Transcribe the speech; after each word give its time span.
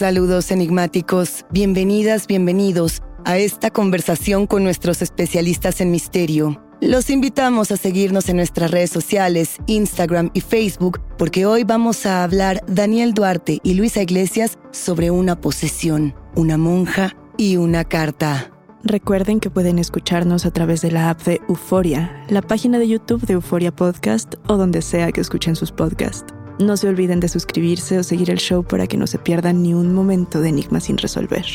Saludos 0.00 0.50
enigmáticos, 0.50 1.44
bienvenidas, 1.50 2.26
bienvenidos 2.26 3.02
a 3.26 3.36
esta 3.36 3.68
conversación 3.70 4.46
con 4.46 4.64
nuestros 4.64 5.02
especialistas 5.02 5.82
en 5.82 5.90
misterio. 5.90 6.58
Los 6.80 7.10
invitamos 7.10 7.70
a 7.70 7.76
seguirnos 7.76 8.30
en 8.30 8.36
nuestras 8.36 8.70
redes 8.70 8.88
sociales, 8.88 9.58
Instagram 9.66 10.30
y 10.32 10.40
Facebook, 10.40 11.02
porque 11.18 11.44
hoy 11.44 11.64
vamos 11.64 12.06
a 12.06 12.24
hablar 12.24 12.64
Daniel 12.66 13.12
Duarte 13.12 13.58
y 13.62 13.74
Luisa 13.74 14.00
Iglesias 14.00 14.58
sobre 14.70 15.10
una 15.10 15.38
posesión, 15.38 16.14
una 16.34 16.56
monja 16.56 17.14
y 17.36 17.58
una 17.58 17.84
carta. 17.84 18.50
Recuerden 18.82 19.38
que 19.38 19.50
pueden 19.50 19.78
escucharnos 19.78 20.46
a 20.46 20.50
través 20.50 20.80
de 20.80 20.92
la 20.92 21.10
app 21.10 21.20
de 21.24 21.42
Euforia, 21.46 22.24
la 22.30 22.40
página 22.40 22.78
de 22.78 22.88
YouTube 22.88 23.26
de 23.26 23.34
Euforia 23.34 23.70
Podcast 23.70 24.36
o 24.46 24.56
donde 24.56 24.80
sea 24.80 25.12
que 25.12 25.20
escuchen 25.20 25.56
sus 25.56 25.72
podcasts. 25.72 26.32
No 26.60 26.76
se 26.76 26.88
olviden 26.88 27.20
de 27.20 27.28
suscribirse 27.28 27.98
o 27.98 28.02
seguir 28.02 28.30
el 28.30 28.36
show 28.36 28.62
para 28.62 28.86
que 28.86 28.98
no 28.98 29.06
se 29.06 29.18
pierdan 29.18 29.62
ni 29.62 29.72
un 29.72 29.94
momento 29.94 30.42
de 30.42 30.50
enigma 30.50 30.78
sin 30.80 30.98
resolver. 30.98 31.46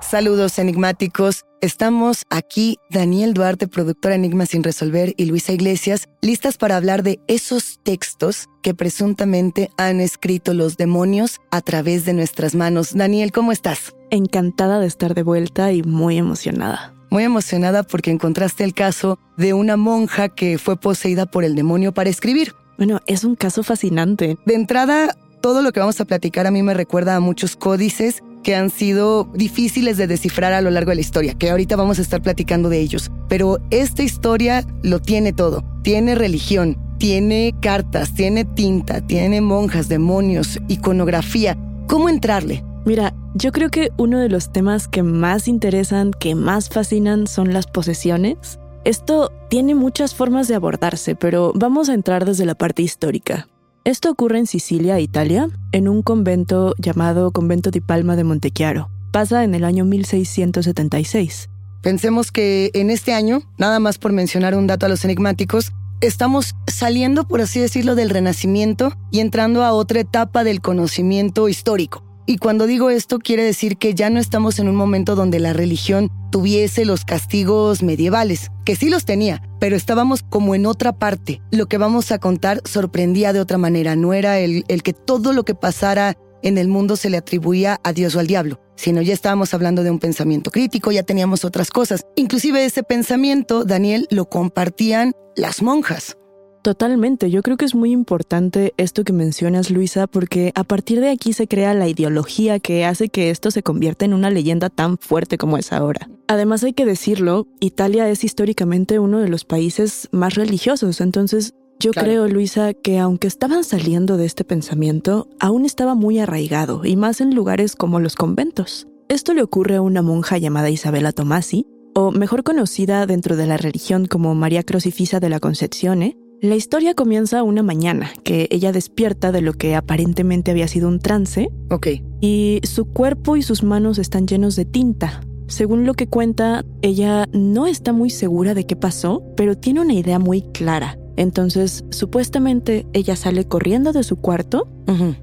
Saludos 0.00 0.58
enigmáticos. 0.58 1.44
Estamos 1.60 2.24
aquí, 2.30 2.78
Daniel 2.90 3.34
Duarte, 3.34 3.68
productora 3.68 4.14
Enigma 4.14 4.46
sin 4.46 4.62
resolver, 4.62 5.14
y 5.16 5.26
Luisa 5.26 5.52
Iglesias, 5.52 6.08
listas 6.22 6.56
para 6.56 6.76
hablar 6.76 7.02
de 7.02 7.20
esos 7.28 7.78
textos 7.82 8.48
que 8.62 8.74
presuntamente 8.74 9.70
han 9.76 10.00
escrito 10.00 10.54
los 10.54 10.76
demonios 10.76 11.40
a 11.50 11.60
través 11.60 12.04
de 12.04 12.14
nuestras 12.14 12.54
manos. 12.54 12.94
Daniel, 12.94 13.32
¿cómo 13.32 13.52
estás? 13.52 13.94
Encantada 14.10 14.80
de 14.80 14.86
estar 14.86 15.14
de 15.14 15.22
vuelta 15.22 15.72
y 15.72 15.82
muy 15.82 16.16
emocionada. 16.16 16.94
Muy 17.10 17.24
emocionada 17.24 17.82
porque 17.82 18.10
encontraste 18.10 18.64
el 18.64 18.72
caso 18.72 19.18
de 19.36 19.52
una 19.52 19.76
monja 19.76 20.30
que 20.30 20.56
fue 20.56 20.80
poseída 20.80 21.26
por 21.26 21.44
el 21.44 21.54
demonio 21.54 21.92
para 21.92 22.08
escribir. 22.08 22.54
Bueno, 22.78 23.00
es 23.06 23.24
un 23.24 23.36
caso 23.36 23.62
fascinante. 23.62 24.38
De 24.44 24.54
entrada, 24.54 25.16
todo 25.40 25.62
lo 25.62 25.72
que 25.72 25.80
vamos 25.80 26.00
a 26.00 26.04
platicar 26.04 26.46
a 26.46 26.50
mí 26.50 26.62
me 26.62 26.74
recuerda 26.74 27.16
a 27.16 27.20
muchos 27.20 27.56
códices 27.56 28.22
que 28.42 28.56
han 28.56 28.70
sido 28.70 29.24
difíciles 29.34 29.96
de 29.96 30.06
descifrar 30.06 30.52
a 30.52 30.60
lo 30.60 30.70
largo 30.70 30.90
de 30.90 30.96
la 30.96 31.00
historia, 31.00 31.34
que 31.34 31.50
ahorita 31.50 31.76
vamos 31.76 31.98
a 31.98 32.02
estar 32.02 32.22
platicando 32.22 32.68
de 32.68 32.80
ellos. 32.80 33.10
Pero 33.28 33.58
esta 33.70 34.02
historia 34.02 34.66
lo 34.82 35.00
tiene 35.00 35.32
todo. 35.32 35.64
Tiene 35.82 36.14
religión, 36.14 36.76
tiene 36.98 37.54
cartas, 37.60 38.14
tiene 38.14 38.44
tinta, 38.44 39.00
tiene 39.00 39.40
monjas, 39.40 39.88
demonios, 39.88 40.58
iconografía. 40.68 41.56
¿Cómo 41.86 42.08
entrarle? 42.08 42.64
Mira, 42.84 43.14
yo 43.34 43.52
creo 43.52 43.70
que 43.70 43.90
uno 43.96 44.18
de 44.18 44.28
los 44.28 44.52
temas 44.52 44.88
que 44.88 45.02
más 45.02 45.46
interesan, 45.46 46.12
que 46.12 46.34
más 46.34 46.68
fascinan 46.68 47.26
son 47.26 47.52
las 47.52 47.66
posesiones. 47.66 48.58
Esto 48.84 49.30
tiene 49.48 49.76
muchas 49.76 50.12
formas 50.12 50.48
de 50.48 50.56
abordarse, 50.56 51.14
pero 51.14 51.52
vamos 51.54 51.88
a 51.88 51.94
entrar 51.94 52.24
desde 52.24 52.46
la 52.46 52.56
parte 52.56 52.82
histórica. 52.82 53.46
Esto 53.84 54.10
ocurre 54.10 54.38
en 54.38 54.48
Sicilia, 54.48 54.98
Italia, 54.98 55.48
en 55.70 55.88
un 55.88 56.02
convento 56.02 56.74
llamado 56.78 57.30
Convento 57.30 57.70
di 57.70 57.80
Palma 57.80 58.16
de 58.16 58.24
Montechiaro. 58.24 58.90
Pasa 59.12 59.44
en 59.44 59.54
el 59.54 59.64
año 59.64 59.84
1676. 59.84 61.48
Pensemos 61.80 62.32
que 62.32 62.72
en 62.74 62.90
este 62.90 63.12
año, 63.12 63.42
nada 63.56 63.78
más 63.78 63.98
por 63.98 64.12
mencionar 64.12 64.56
un 64.56 64.66
dato 64.66 64.86
a 64.86 64.88
los 64.88 65.04
enigmáticos, 65.04 65.72
estamos 66.00 66.56
saliendo, 66.66 67.22
por 67.28 67.40
así 67.40 67.60
decirlo, 67.60 67.94
del 67.94 68.10
Renacimiento 68.10 68.92
y 69.12 69.20
entrando 69.20 69.62
a 69.62 69.72
otra 69.74 70.00
etapa 70.00 70.42
del 70.42 70.60
conocimiento 70.60 71.48
histórico. 71.48 72.02
Y 72.32 72.38
cuando 72.38 72.66
digo 72.66 72.88
esto, 72.88 73.18
quiere 73.18 73.44
decir 73.44 73.76
que 73.76 73.92
ya 73.92 74.08
no 74.08 74.18
estamos 74.18 74.58
en 74.58 74.66
un 74.66 74.74
momento 74.74 75.16
donde 75.16 75.38
la 75.38 75.52
religión 75.52 76.08
tuviese 76.30 76.86
los 76.86 77.04
castigos 77.04 77.82
medievales, 77.82 78.50
que 78.64 78.74
sí 78.74 78.88
los 78.88 79.04
tenía, 79.04 79.42
pero 79.60 79.76
estábamos 79.76 80.22
como 80.22 80.54
en 80.54 80.64
otra 80.64 80.94
parte. 80.94 81.42
Lo 81.50 81.66
que 81.66 81.76
vamos 81.76 82.10
a 82.10 82.18
contar 82.18 82.62
sorprendía 82.64 83.34
de 83.34 83.40
otra 83.40 83.58
manera, 83.58 83.96
no 83.96 84.14
era 84.14 84.38
el, 84.38 84.64
el 84.68 84.82
que 84.82 84.94
todo 84.94 85.34
lo 85.34 85.44
que 85.44 85.54
pasara 85.54 86.16
en 86.42 86.56
el 86.56 86.68
mundo 86.68 86.96
se 86.96 87.10
le 87.10 87.18
atribuía 87.18 87.78
a 87.84 87.92
Dios 87.92 88.16
o 88.16 88.20
al 88.20 88.28
diablo, 88.28 88.58
sino 88.76 89.02
ya 89.02 89.12
estábamos 89.12 89.52
hablando 89.52 89.82
de 89.82 89.90
un 89.90 89.98
pensamiento 89.98 90.50
crítico, 90.50 90.90
ya 90.90 91.02
teníamos 91.02 91.44
otras 91.44 91.70
cosas. 91.70 92.00
Inclusive 92.16 92.64
ese 92.64 92.82
pensamiento, 92.82 93.66
Daniel, 93.66 94.08
lo 94.10 94.30
compartían 94.30 95.12
las 95.36 95.60
monjas. 95.60 96.16
Totalmente, 96.62 97.28
yo 97.28 97.42
creo 97.42 97.56
que 97.56 97.64
es 97.64 97.74
muy 97.74 97.90
importante 97.90 98.72
esto 98.76 99.02
que 99.02 99.12
mencionas, 99.12 99.70
Luisa, 99.70 100.06
porque 100.06 100.52
a 100.54 100.62
partir 100.62 101.00
de 101.00 101.10
aquí 101.10 101.32
se 101.32 101.48
crea 101.48 101.74
la 101.74 101.88
ideología 101.88 102.60
que 102.60 102.84
hace 102.84 103.08
que 103.08 103.30
esto 103.30 103.50
se 103.50 103.64
convierta 103.64 104.04
en 104.04 104.14
una 104.14 104.30
leyenda 104.30 104.70
tan 104.70 104.96
fuerte 104.96 105.38
como 105.38 105.58
es 105.58 105.72
ahora. 105.72 106.08
Además 106.28 106.62
hay 106.62 106.72
que 106.72 106.86
decirlo, 106.86 107.48
Italia 107.58 108.08
es 108.08 108.22
históricamente 108.22 109.00
uno 109.00 109.18
de 109.18 109.28
los 109.28 109.44
países 109.44 110.08
más 110.12 110.36
religiosos, 110.36 111.00
entonces 111.00 111.52
yo 111.80 111.90
Claro. 111.90 112.06
creo, 112.06 112.28
Luisa, 112.28 112.74
que 112.74 113.00
aunque 113.00 113.26
estaban 113.26 113.64
saliendo 113.64 114.16
de 114.16 114.26
este 114.26 114.44
pensamiento, 114.44 115.26
aún 115.40 115.64
estaba 115.64 115.96
muy 115.96 116.20
arraigado, 116.20 116.84
y 116.84 116.94
más 116.94 117.20
en 117.20 117.34
lugares 117.34 117.74
como 117.74 117.98
los 117.98 118.14
conventos. 118.14 118.86
Esto 119.08 119.34
le 119.34 119.42
ocurre 119.42 119.74
a 119.76 119.82
una 119.82 120.00
monja 120.00 120.38
llamada 120.38 120.70
Isabela 120.70 121.10
Tomasi, 121.10 121.66
o 121.94 122.12
mejor 122.12 122.44
conocida 122.44 123.04
dentro 123.06 123.36
de 123.36 123.46
la 123.48 123.56
religión 123.56 124.06
como 124.06 124.34
María 124.36 124.62
Crucifisa 124.62 125.18
de 125.18 125.28
la 125.28 125.40
Concepción, 125.40 126.02
la 126.42 126.56
historia 126.56 126.94
comienza 126.94 127.44
una 127.44 127.62
mañana, 127.62 128.10
que 128.24 128.48
ella 128.50 128.72
despierta 128.72 129.30
de 129.30 129.42
lo 129.42 129.52
que 129.52 129.76
aparentemente 129.76 130.50
había 130.50 130.66
sido 130.66 130.88
un 130.88 130.98
trance, 130.98 131.48
Ok, 131.70 131.86
y 132.20 132.60
su 132.64 132.86
cuerpo 132.86 133.36
y 133.36 133.42
sus 133.42 133.62
manos 133.62 133.98
están 133.98 134.26
llenos 134.26 134.56
de 134.56 134.64
tinta. 134.64 135.20
Según 135.46 135.86
lo 135.86 135.94
que 135.94 136.08
cuenta, 136.08 136.64
ella 136.82 137.28
no 137.32 137.68
está 137.68 137.92
muy 137.92 138.10
segura 138.10 138.54
de 138.54 138.66
qué 138.66 138.74
pasó, 138.74 139.22
pero 139.36 139.56
tiene 139.56 139.82
una 139.82 139.94
idea 139.94 140.18
muy 140.18 140.42
clara. 140.42 140.98
Entonces, 141.16 141.84
supuestamente 141.90 142.86
ella 142.92 143.14
sale 143.14 143.46
corriendo 143.46 143.92
de 143.92 144.02
su 144.02 144.16
cuarto 144.16 144.66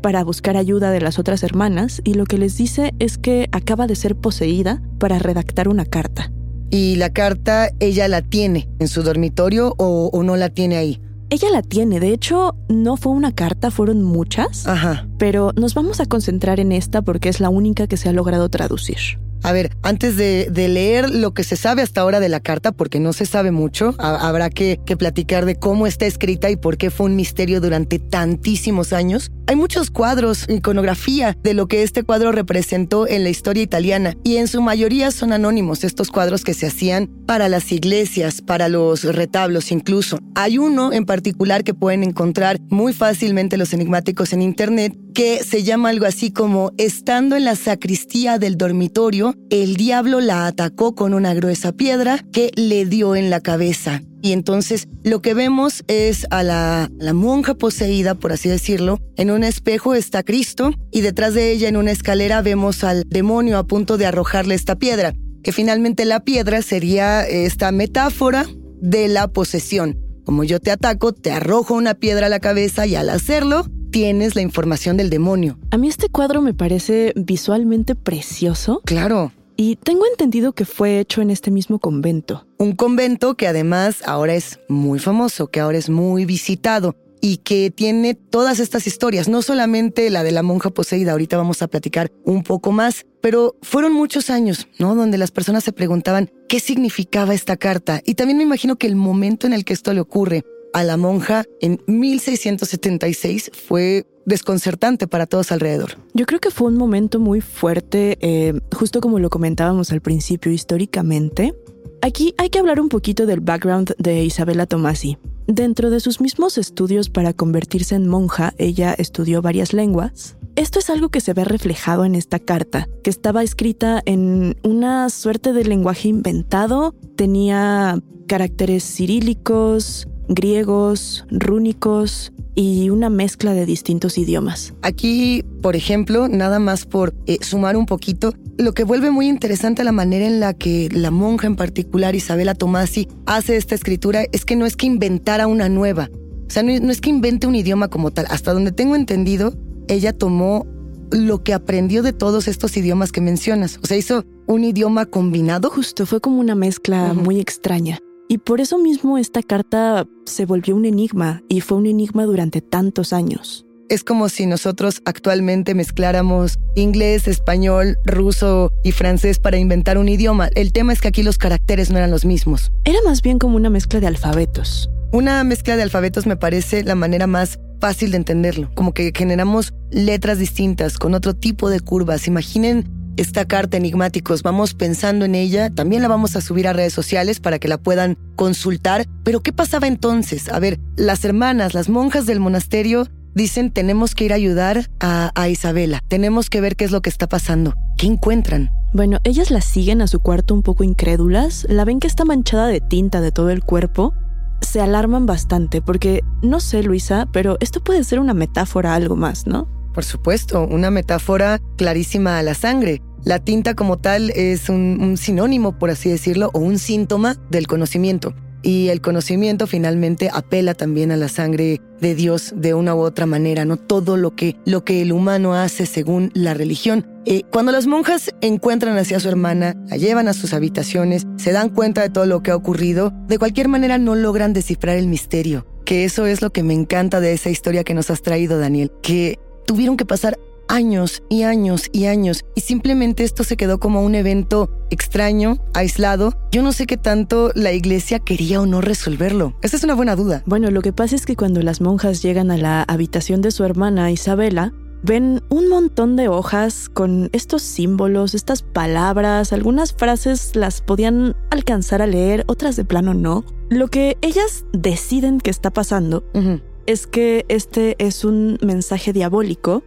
para 0.01 0.23
buscar 0.23 0.55
ayuda 0.55 0.89
de 0.91 1.01
las 1.01 1.19
otras 1.19 1.43
hermanas 1.43 2.01
y 2.05 2.13
lo 2.13 2.25
que 2.25 2.37
les 2.37 2.55
dice 2.55 2.93
es 2.99 3.17
que 3.17 3.49
acaba 3.51 3.87
de 3.87 3.95
ser 3.95 4.15
poseída 4.15 4.81
para 4.99 5.19
redactar 5.19 5.67
una 5.67 5.83
carta. 5.83 6.31
Y 6.69 6.95
la 6.95 7.09
carta 7.09 7.71
ella 7.79 8.07
la 8.07 8.21
tiene 8.21 8.69
en 8.79 8.87
su 8.87 9.03
dormitorio 9.03 9.73
o, 9.77 10.09
o 10.13 10.23
no 10.23 10.37
la 10.37 10.49
tiene 10.49 10.77
ahí. 10.77 11.01
Ella 11.31 11.49
la 11.51 11.61
tiene, 11.61 11.99
de 11.99 12.11
hecho, 12.11 12.55
no 12.69 12.97
fue 12.97 13.11
una 13.11 13.31
carta, 13.33 13.69
fueron 13.69 14.01
muchas, 14.01 14.65
Ajá. 14.65 15.07
pero 15.19 15.51
nos 15.55 15.75
vamos 15.75 15.99
a 15.99 16.07
concentrar 16.07 16.59
en 16.59 16.71
esta 16.71 17.03
porque 17.03 17.29
es 17.29 17.39
la 17.39 17.49
única 17.49 17.85
que 17.85 17.97
se 17.97 18.09
ha 18.09 18.13
logrado 18.13 18.49
traducir. 18.49 19.19
A 19.43 19.51
ver, 19.51 19.75
antes 19.83 20.17
de, 20.17 20.49
leer 20.69 21.09
lo 21.09 21.33
que 21.33 21.43
se 21.43 21.55
sabe 21.55 21.81
hasta 21.81 22.01
ahora 22.01 22.19
de 22.19 22.29
la 22.29 22.39
carta, 22.39 22.71
porque 22.71 22.99
no 22.99 23.13
se 23.13 23.25
sabe 23.25 23.51
mucho, 23.51 23.95
ha- 23.97 24.27
habrá 24.27 24.49
que 24.49 24.77
platicar 24.97 25.45
de 25.45 25.55
cómo 25.55 25.87
está 25.87 26.05
escrita 26.05 26.49
y 26.49 26.55
por 26.57 26.77
qué 26.77 26.91
fue 26.91 27.05
un 27.07 27.15
misterio 27.15 27.61
durante 27.61 27.99
tantísimos 27.99 28.93
años. 28.93 29.31
Hay 29.47 29.55
muchos 29.55 29.89
cuadros, 29.89 30.45
iconografía 30.47 31.35
de 31.41 31.55
lo 31.55 31.67
que 31.67 31.81
este 31.81 32.03
cuadro 32.03 32.31
representó 32.31 33.07
en 33.07 33.23
la 33.23 33.29
historia 33.29 33.63
italiana 33.63 34.15
y 34.23 34.35
en 34.37 34.47
su 34.47 34.61
mayoría 34.61 35.09
son 35.09 35.33
anónimos 35.33 35.83
estos 35.83 36.11
cuadros 36.11 36.43
que 36.43 36.53
se 36.53 36.67
hacían 36.67 37.07
para 37.25 37.49
las 37.49 37.71
iglesias, 37.71 38.41
para 38.43 38.69
los 38.69 39.03
retablos 39.03 39.71
incluso. 39.71 40.19
Hay 40.35 40.59
uno 40.59 40.93
en 40.93 41.05
particular 41.05 41.63
que 41.63 41.73
pueden 41.73 42.03
encontrar 42.03 42.59
muy 42.69 42.93
fácilmente 42.93 43.57
los 43.57 43.73
enigmáticos 43.73 44.33
en 44.33 44.43
internet 44.43 44.95
que 45.15 45.43
se 45.43 45.63
llama 45.63 45.89
algo 45.89 46.05
así 46.05 46.29
como 46.29 46.71
estando 46.77 47.35
en 47.35 47.43
la 47.45 47.55
sacristía 47.55 48.37
del 48.37 48.55
dormitorio, 48.55 49.28
el 49.49 49.75
diablo 49.75 50.19
la 50.19 50.47
atacó 50.47 50.95
con 50.95 51.13
una 51.13 51.33
gruesa 51.33 51.71
piedra 51.71 52.23
que 52.31 52.51
le 52.55 52.85
dio 52.85 53.15
en 53.15 53.29
la 53.29 53.41
cabeza. 53.41 54.01
Y 54.21 54.33
entonces 54.33 54.87
lo 55.03 55.21
que 55.21 55.33
vemos 55.33 55.83
es 55.87 56.27
a 56.29 56.43
la, 56.43 56.89
la 56.97 57.13
monja 57.13 57.53
poseída, 57.53 58.15
por 58.15 58.33
así 58.33 58.49
decirlo. 58.49 58.99
En 59.15 59.31
un 59.31 59.43
espejo 59.43 59.95
está 59.95 60.23
Cristo 60.23 60.71
y 60.91 61.01
detrás 61.01 61.33
de 61.33 61.51
ella 61.51 61.69
en 61.69 61.77
una 61.77 61.91
escalera 61.91 62.41
vemos 62.41 62.83
al 62.83 63.03
demonio 63.07 63.57
a 63.57 63.65
punto 63.65 63.97
de 63.97 64.05
arrojarle 64.05 64.55
esta 64.55 64.75
piedra, 64.75 65.13
que 65.43 65.51
finalmente 65.51 66.05
la 66.05 66.23
piedra 66.23 66.61
sería 66.61 67.23
esta 67.23 67.71
metáfora 67.71 68.45
de 68.81 69.07
la 69.07 69.27
posesión. 69.29 69.97
Como 70.25 70.43
yo 70.43 70.59
te 70.59 70.71
ataco, 70.71 71.13
te 71.13 71.31
arrojo 71.31 71.73
una 71.73 71.95
piedra 71.95 72.27
a 72.27 72.29
la 72.29 72.39
cabeza 72.39 72.85
y 72.85 72.95
al 72.95 73.09
hacerlo 73.09 73.65
tienes 73.91 74.35
la 74.35 74.41
información 74.41 74.97
del 74.97 75.09
demonio. 75.09 75.57
A 75.71 75.77
mí 75.77 75.87
este 75.87 76.09
cuadro 76.09 76.41
me 76.41 76.53
parece 76.53 77.13
visualmente 77.15 77.95
precioso 77.95 78.81
Claro. 78.85 79.31
y 79.57 79.75
tengo 79.77 80.05
entendido 80.09 80.53
que 80.53 80.65
fue 80.65 80.99
hecho 80.99 81.21
en 81.21 81.29
este 81.31 81.51
mismo 81.51 81.79
convento. 81.79 82.45
Un 82.57 82.73
convento 82.75 83.35
que 83.35 83.47
además 83.47 83.97
ahora 84.05 84.35
es 84.35 84.59
muy 84.69 84.99
famoso, 84.99 85.47
que 85.47 85.59
ahora 85.59 85.77
es 85.77 85.89
muy 85.89 86.25
visitado 86.25 86.95
y 87.21 87.37
que 87.37 87.69
tiene 87.69 88.13
todas 88.13 88.59
estas 88.61 88.87
historias, 88.87 89.27
no 89.27 89.41
solamente 89.41 90.09
la 90.09 90.23
de 90.23 90.31
la 90.31 90.41
monja 90.43 90.69
poseída, 90.69 91.11
ahorita 91.11 91.35
vamos 91.35 91.61
a 91.61 91.67
platicar 91.67 92.09
un 92.23 92.43
poco 92.43 92.71
más, 92.71 93.05
pero 93.21 93.57
fueron 93.61 93.91
muchos 93.91 94.29
años, 94.29 94.69
¿no? 94.79 94.95
Donde 94.95 95.17
las 95.17 95.31
personas 95.31 95.65
se 95.65 95.73
preguntaban 95.73 96.31
qué 96.47 96.61
significaba 96.61 97.33
esta 97.33 97.57
carta. 97.57 98.01
Y 98.05 98.15
también 98.15 98.37
me 98.37 98.43
imagino 98.45 98.77
que 98.77 98.87
el 98.87 98.95
momento 98.95 99.47
en 99.47 99.51
el 99.51 99.65
que 99.65 99.73
esto 99.73 99.93
le 99.93 99.99
ocurre 99.99 100.45
a 100.73 100.83
la 100.83 100.97
monja 100.97 101.45
en 101.61 101.81
1676 101.87 103.51
fue 103.53 104.05
desconcertante 104.25 105.07
para 105.07 105.25
todos 105.25 105.51
alrededor. 105.51 105.97
Yo 106.13 106.25
creo 106.25 106.39
que 106.39 106.51
fue 106.51 106.67
un 106.67 106.77
momento 106.77 107.19
muy 107.19 107.41
fuerte, 107.41 108.17
eh, 108.21 108.53
justo 108.73 109.01
como 109.01 109.19
lo 109.19 109.29
comentábamos 109.29 109.91
al 109.91 110.01
principio 110.01 110.51
históricamente. 110.51 111.55
Aquí 112.01 112.33
hay 112.37 112.49
que 112.49 112.59
hablar 112.59 112.79
un 112.79 112.89
poquito 112.89 113.25
del 113.25 113.41
background 113.41 113.93
de 113.97 114.23
Isabella 114.23 114.65
Tomasi. 114.65 115.17
Dentro 115.47 115.89
de 115.89 115.99
sus 115.99 116.21
mismos 116.21 116.57
estudios 116.57 117.09
para 117.09 117.33
convertirse 117.33 117.95
en 117.95 118.07
monja, 118.07 118.53
ella 118.57 118.93
estudió 118.93 119.41
varias 119.41 119.73
lenguas. 119.73 120.37
Esto 120.55 120.79
es 120.79 120.89
algo 120.89 121.09
que 121.09 121.21
se 121.21 121.33
ve 121.33 121.43
reflejado 121.43 122.05
en 122.05 122.15
esta 122.15 122.37
carta, 122.37 122.87
que 123.03 123.09
estaba 123.09 123.43
escrita 123.43 124.01
en 124.05 124.57
una 124.63 125.09
suerte 125.09 125.53
de 125.53 125.65
lenguaje 125.65 126.09
inventado. 126.09 126.93
Tenía 127.15 127.99
caracteres 128.27 128.83
cirílicos, 128.83 130.07
griegos, 130.29 131.25
rúnicos 131.29 132.31
y 132.55 132.89
una 132.89 133.09
mezcla 133.09 133.53
de 133.53 133.65
distintos 133.65 134.17
idiomas. 134.17 134.73
Aquí, 134.81 135.43
por 135.61 135.75
ejemplo, 135.75 136.27
nada 136.27 136.59
más 136.59 136.85
por 136.85 137.13
eh, 137.25 137.39
sumar 137.41 137.75
un 137.75 137.85
poquito, 137.85 138.33
lo 138.57 138.73
que 138.73 138.83
vuelve 138.83 139.11
muy 139.11 139.27
interesante 139.27 139.83
la 139.83 139.91
manera 139.91 140.25
en 140.25 140.39
la 140.39 140.53
que 140.53 140.89
la 140.91 141.11
monja 141.11 141.47
en 141.47 141.55
particular, 141.55 142.15
Isabela 142.15 142.55
Tomasi, 142.55 143.07
hace 143.25 143.57
esta 143.57 143.75
escritura 143.75 144.23
es 144.31 144.45
que 144.45 144.55
no 144.55 144.65
es 144.65 144.75
que 144.75 144.85
inventara 144.85 145.47
una 145.47 145.67
nueva. 145.67 146.09
O 146.47 146.51
sea, 146.51 146.63
no, 146.63 146.77
no 146.79 146.91
es 146.91 147.01
que 147.01 147.09
invente 147.09 147.47
un 147.47 147.55
idioma 147.55 147.89
como 147.89 148.11
tal. 148.11 148.25
Hasta 148.29 148.53
donde 148.53 148.71
tengo 148.71 148.95
entendido, 148.95 149.53
ella 149.87 150.13
tomó 150.13 150.65
lo 151.11 151.43
que 151.43 151.53
aprendió 151.53 152.03
de 152.03 152.13
todos 152.13 152.47
estos 152.47 152.75
idiomas 152.77 153.11
que 153.11 153.21
mencionas. 153.21 153.79
O 153.83 153.87
sea, 153.87 153.97
hizo 153.97 154.25
un 154.47 154.63
idioma 154.63 155.05
combinado. 155.05 155.69
Justo, 155.69 156.05
fue 156.05 156.21
como 156.21 156.39
una 156.39 156.55
mezcla 156.55 157.13
muy 157.13 157.39
extraña. 157.39 157.99
Y 158.31 158.37
por 158.37 158.61
eso 158.61 158.77
mismo 158.77 159.17
esta 159.17 159.41
carta 159.41 160.05
se 160.27 160.45
volvió 160.45 160.75
un 160.75 160.85
enigma 160.85 161.41
y 161.49 161.61
fue 161.61 161.79
un 161.79 161.87
enigma 161.87 162.25
durante 162.25 162.61
tantos 162.61 163.11
años. 163.11 163.65
Es 163.89 164.03
como 164.03 164.29
si 164.29 164.45
nosotros 164.45 165.01
actualmente 165.03 165.73
mezcláramos 165.73 166.59
inglés, 166.75 167.27
español, 167.27 167.97
ruso 168.05 168.71
y 168.83 168.91
francés 168.91 169.39
para 169.39 169.57
inventar 169.57 169.97
un 169.97 170.07
idioma. 170.07 170.49
El 170.53 170.73
tema 170.73 170.93
es 170.93 171.01
que 171.01 171.07
aquí 171.07 171.23
los 171.23 171.39
caracteres 171.39 171.89
no 171.89 171.97
eran 171.97 172.11
los 172.11 172.23
mismos. 172.23 172.71
Era 172.85 172.99
más 173.03 173.23
bien 173.23 173.39
como 173.39 173.55
una 173.55 173.71
mezcla 173.71 173.99
de 173.99 174.05
alfabetos. 174.05 174.91
Una 175.11 175.43
mezcla 175.43 175.75
de 175.75 175.81
alfabetos 175.81 176.27
me 176.27 176.37
parece 176.37 176.83
la 176.83 176.93
manera 176.93 177.25
más 177.25 177.59
fácil 177.79 178.11
de 178.11 178.17
entenderlo, 178.17 178.69
como 178.75 178.93
que 178.93 179.11
generamos 179.15 179.73
letras 179.89 180.37
distintas 180.37 180.99
con 180.99 181.15
otro 181.15 181.33
tipo 181.33 181.71
de 181.71 181.79
curvas. 181.79 182.27
Imaginen 182.27 182.98
esta 183.17 183.45
carta 183.45 183.77
enigmáticos, 183.77 184.43
vamos 184.43 184.73
pensando 184.73 185.25
en 185.25 185.35
ella, 185.35 185.69
también 185.69 186.01
la 186.01 186.07
vamos 186.07 186.35
a 186.35 186.41
subir 186.41 186.67
a 186.67 186.73
redes 186.73 186.93
sociales 186.93 187.39
para 187.39 187.59
que 187.59 187.67
la 187.67 187.77
puedan 187.77 188.17
consultar. 188.35 189.05
Pero 189.23 189.41
¿qué 189.41 189.53
pasaba 189.53 189.87
entonces? 189.87 190.49
A 190.49 190.59
ver, 190.59 190.79
las 190.95 191.25
hermanas, 191.25 191.73
las 191.73 191.89
monjas 191.89 192.25
del 192.25 192.39
monasterio 192.39 193.07
dicen 193.35 193.71
tenemos 193.71 194.15
que 194.15 194.25
ir 194.25 194.33
a 194.33 194.37
ayudar 194.37 194.89
a, 194.99 195.31
a 195.35 195.49
Isabela, 195.49 196.01
tenemos 196.07 196.49
que 196.49 196.61
ver 196.61 196.75
qué 196.75 196.85
es 196.85 196.91
lo 196.91 197.01
que 197.01 197.09
está 197.09 197.27
pasando, 197.27 197.73
qué 197.97 198.07
encuentran. 198.07 198.71
Bueno, 198.93 199.19
ellas 199.23 199.51
la 199.51 199.61
siguen 199.61 200.01
a 200.01 200.07
su 200.07 200.19
cuarto 200.19 200.53
un 200.53 200.63
poco 200.63 200.83
incrédulas, 200.83 201.65
la 201.69 201.85
ven 201.85 201.99
que 201.99 202.07
está 202.07 202.25
manchada 202.25 202.67
de 202.67 202.81
tinta 202.81 203.21
de 203.21 203.31
todo 203.31 203.51
el 203.51 203.63
cuerpo, 203.63 204.13
se 204.61 204.81
alarman 204.81 205.25
bastante 205.25 205.81
porque, 205.81 206.21
no 206.41 206.59
sé 206.59 206.83
Luisa, 206.83 207.27
pero 207.31 207.57
esto 207.59 207.81
puede 207.81 208.03
ser 208.03 208.19
una 208.19 208.33
metáfora 208.33 208.95
algo 208.95 209.15
más, 209.15 209.47
¿no? 209.47 209.67
Por 209.99 210.05
supuesto, 210.05 210.65
una 210.65 210.91
metáfora 210.91 211.59
clarísima 211.75 212.39
a 212.39 212.41
la 212.41 212.53
sangre. 212.53 213.01
La 213.25 213.39
tinta 213.39 213.73
como 213.73 213.97
tal 213.97 214.29
es 214.29 214.69
un, 214.69 215.17
sinónimo, 215.17 215.77
por 215.77 215.89
así 215.89 216.09
decirlo, 216.09 216.51
o 216.53 216.59
un 216.59 216.79
síntoma 216.79 217.35
del 217.51 217.67
conocimiento. 217.67 218.33
Y 218.61 218.87
el 218.87 219.01
conocimiento 219.01 219.67
finalmente 219.67 220.29
apela 220.33 220.73
también 220.73 221.11
a 221.11 221.17
la 221.17 221.27
sangre 221.27 221.81
de 221.99 222.15
Dios 222.15 222.53
de 222.55 222.73
una 222.73 222.95
u 222.95 222.99
otra 222.99 223.25
manera, 223.25 223.65
no 223.65 223.75
todo 223.75 224.15
lo 224.15 224.37
que, 224.37 224.55
lo 224.63 224.85
que 224.85 225.01
el 225.01 225.11
humano 225.11 225.53
hace 225.53 225.85
según 225.85 226.31
la 226.33 226.53
religión. 226.53 227.05
Eh, 227.25 227.41
cuando 227.51 227.73
las 227.73 227.85
monjas 227.85 228.33
encuentran 228.39 228.97
hacia 228.97 229.19
su 229.19 229.27
hermana, 229.27 229.75
la 229.89 229.97
llevan 229.97 230.29
a 230.29 230.33
sus 230.33 230.53
habitaciones, 230.53 231.27
se 231.35 231.51
dan 231.51 231.71
cuenta 231.71 232.03
de 232.03 232.09
todo 232.09 232.25
lo 232.25 232.41
que 232.41 232.51
ha 232.51 232.55
ocurrido, 232.55 233.11
de 233.27 233.37
cualquier 233.37 233.67
manera 233.67 233.97
no 233.97 234.15
logran 234.15 234.53
descifrar 234.53 234.95
el 234.95 235.07
misterio. 235.07 235.67
Que 235.83 236.05
eso 236.05 236.25
es 236.25 236.41
lo 236.41 236.51
que 236.51 236.63
me 236.63 236.73
encanta 236.73 237.19
de 237.19 237.33
esa 237.33 237.49
historia 237.49 237.83
que 237.83 237.95
nos 237.95 238.09
has 238.11 238.21
traído, 238.21 238.59
Daniel, 238.59 238.93
que 239.01 239.39
tuvieron 239.69 239.97
que 239.97 240.05
pasar 240.05 240.39
años 240.67 241.21
y 241.29 241.43
años 241.43 241.89
y 241.91 242.05
años 242.05 242.43
y 242.55 242.61
simplemente 242.61 243.23
esto 243.23 243.43
se 243.43 243.55
quedó 243.55 243.79
como 243.79 244.01
un 244.01 244.15
evento 244.15 244.71
extraño, 244.89 245.59
aislado. 245.75 246.33
Yo 246.51 246.63
no 246.63 246.71
sé 246.71 246.87
qué 246.87 246.97
tanto 246.97 247.51
la 247.53 247.71
iglesia 247.71 248.17
quería 248.17 248.61
o 248.61 248.65
no 248.65 248.81
resolverlo. 248.81 249.53
Esa 249.61 249.77
es 249.77 249.83
una 249.83 249.93
buena 249.93 250.15
duda. 250.15 250.41
Bueno, 250.47 250.71
lo 250.71 250.81
que 250.81 250.91
pasa 250.91 251.15
es 251.15 251.27
que 251.27 251.35
cuando 251.35 251.61
las 251.61 251.81
monjas 251.81 252.23
llegan 252.23 252.49
a 252.49 252.57
la 252.57 252.81
habitación 252.81 253.43
de 253.43 253.51
su 253.51 253.63
hermana 253.63 254.09
Isabela, 254.09 254.73
ven 255.03 255.43
un 255.49 255.69
montón 255.69 256.15
de 256.15 256.29
hojas 256.29 256.89
con 256.89 257.29
estos 257.31 257.61
símbolos, 257.61 258.33
estas 258.33 258.63
palabras, 258.63 259.53
algunas 259.53 259.93
frases 259.93 260.55
las 260.55 260.81
podían 260.81 261.35
alcanzar 261.51 262.01
a 262.01 262.07
leer, 262.07 262.43
otras 262.47 262.75
de 262.75 262.85
plano 262.85 263.13
no. 263.13 263.45
Lo 263.69 263.87
que 263.87 264.17
ellas 264.21 264.65
deciden 264.73 265.39
que 265.39 265.51
está 265.51 265.69
pasando 265.69 266.23
uh 266.33 266.39
-huh. 266.39 266.61
Es 266.89 267.05
que 267.05 267.45
este 267.49 267.95
es 267.99 268.25
un 268.25 268.57
mensaje 268.63 269.13
diabólico 269.13 269.83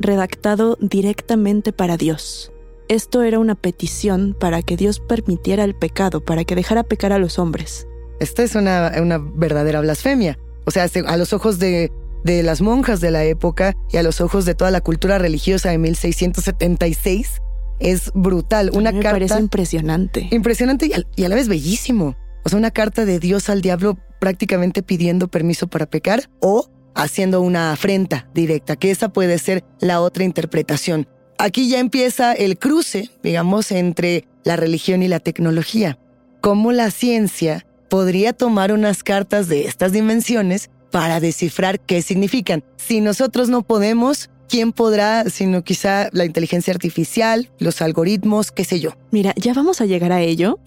redactado 0.00 0.76
directamente 0.80 1.72
para 1.72 1.96
Dios. 1.96 2.50
Esto 2.88 3.22
era 3.22 3.38
una 3.38 3.54
petición 3.54 4.36
para 4.38 4.60
que 4.60 4.76
Dios 4.76 4.98
permitiera 4.98 5.62
el 5.62 5.76
pecado, 5.76 6.24
para 6.24 6.42
que 6.42 6.56
dejara 6.56 6.82
pecar 6.82 7.12
a 7.12 7.20
los 7.20 7.38
hombres. 7.38 7.86
Esta 8.18 8.42
es 8.42 8.56
una, 8.56 8.90
una 9.00 9.18
verdadera 9.18 9.80
blasfemia. 9.80 10.40
O 10.64 10.72
sea, 10.72 10.88
a 11.06 11.16
los 11.16 11.32
ojos 11.32 11.60
de, 11.60 11.92
de, 12.24 12.42
las 12.42 12.62
monjas 12.62 13.00
de 13.00 13.12
la 13.12 13.22
época 13.22 13.76
y 13.92 13.98
a 13.98 14.02
los 14.02 14.20
ojos 14.20 14.44
de 14.44 14.56
toda 14.56 14.72
la 14.72 14.80
cultura 14.80 15.20
religiosa 15.20 15.70
de 15.70 15.78
1676, 15.78 17.42
es 17.78 18.10
brutal. 18.12 18.72
Una 18.74 18.90
me 18.90 18.98
carta. 18.98 19.12
parece 19.12 19.38
impresionante. 19.38 20.26
Impresionante 20.32 20.88
y 20.88 20.94
a, 20.94 21.02
y 21.14 21.22
a 21.22 21.28
la 21.28 21.36
vez 21.36 21.46
bellísimo. 21.46 22.16
O 22.42 22.48
sea, 22.48 22.58
una 22.58 22.72
carta 22.72 23.04
de 23.04 23.20
Dios 23.20 23.48
al 23.50 23.62
diablo 23.62 23.98
prácticamente 24.20 24.84
pidiendo 24.84 25.26
permiso 25.26 25.66
para 25.66 25.86
pecar 25.86 26.30
o 26.38 26.70
haciendo 26.94 27.40
una 27.40 27.72
afrenta 27.72 28.28
directa, 28.34 28.76
que 28.76 28.92
esa 28.92 29.08
puede 29.08 29.38
ser 29.38 29.64
la 29.80 30.00
otra 30.00 30.22
interpretación. 30.22 31.08
Aquí 31.38 31.68
ya 31.68 31.80
empieza 31.80 32.32
el 32.32 32.58
cruce, 32.58 33.10
digamos, 33.22 33.72
entre 33.72 34.28
la 34.44 34.56
religión 34.56 35.02
y 35.02 35.08
la 35.08 35.20
tecnología. 35.20 35.98
Cómo 36.40 36.70
la 36.72 36.90
ciencia 36.90 37.66
podría 37.88 38.32
tomar 38.32 38.72
unas 38.72 39.02
cartas 39.02 39.48
de 39.48 39.64
estas 39.66 39.92
dimensiones 39.92 40.70
para 40.90 41.20
descifrar 41.20 41.80
qué 41.80 42.02
significan. 42.02 42.62
Si 42.76 43.00
nosotros 43.00 43.48
no 43.48 43.62
podemos, 43.62 44.28
¿quién 44.48 44.72
podrá? 44.72 45.24
Sino 45.30 45.62
quizá 45.64 46.08
la 46.12 46.24
inteligencia 46.24 46.74
artificial, 46.74 47.50
los 47.58 47.80
algoritmos, 47.80 48.52
qué 48.52 48.64
sé 48.64 48.80
yo. 48.80 48.90
Mira, 49.10 49.32
ya 49.36 49.54
vamos 49.54 49.80
a 49.80 49.86
llegar 49.86 50.12
a 50.12 50.20
ello, 50.20 50.58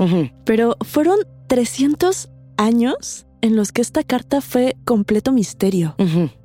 pero 0.46 0.76
fueron 0.82 1.20
300 1.48 2.30
años 2.58 3.26
en 3.44 3.58
los 3.58 3.74
que 3.74 3.82
esta 3.82 4.04
carta 4.04 4.40
fue 4.40 4.78
completo 4.86 5.34
misterio. 5.34 5.96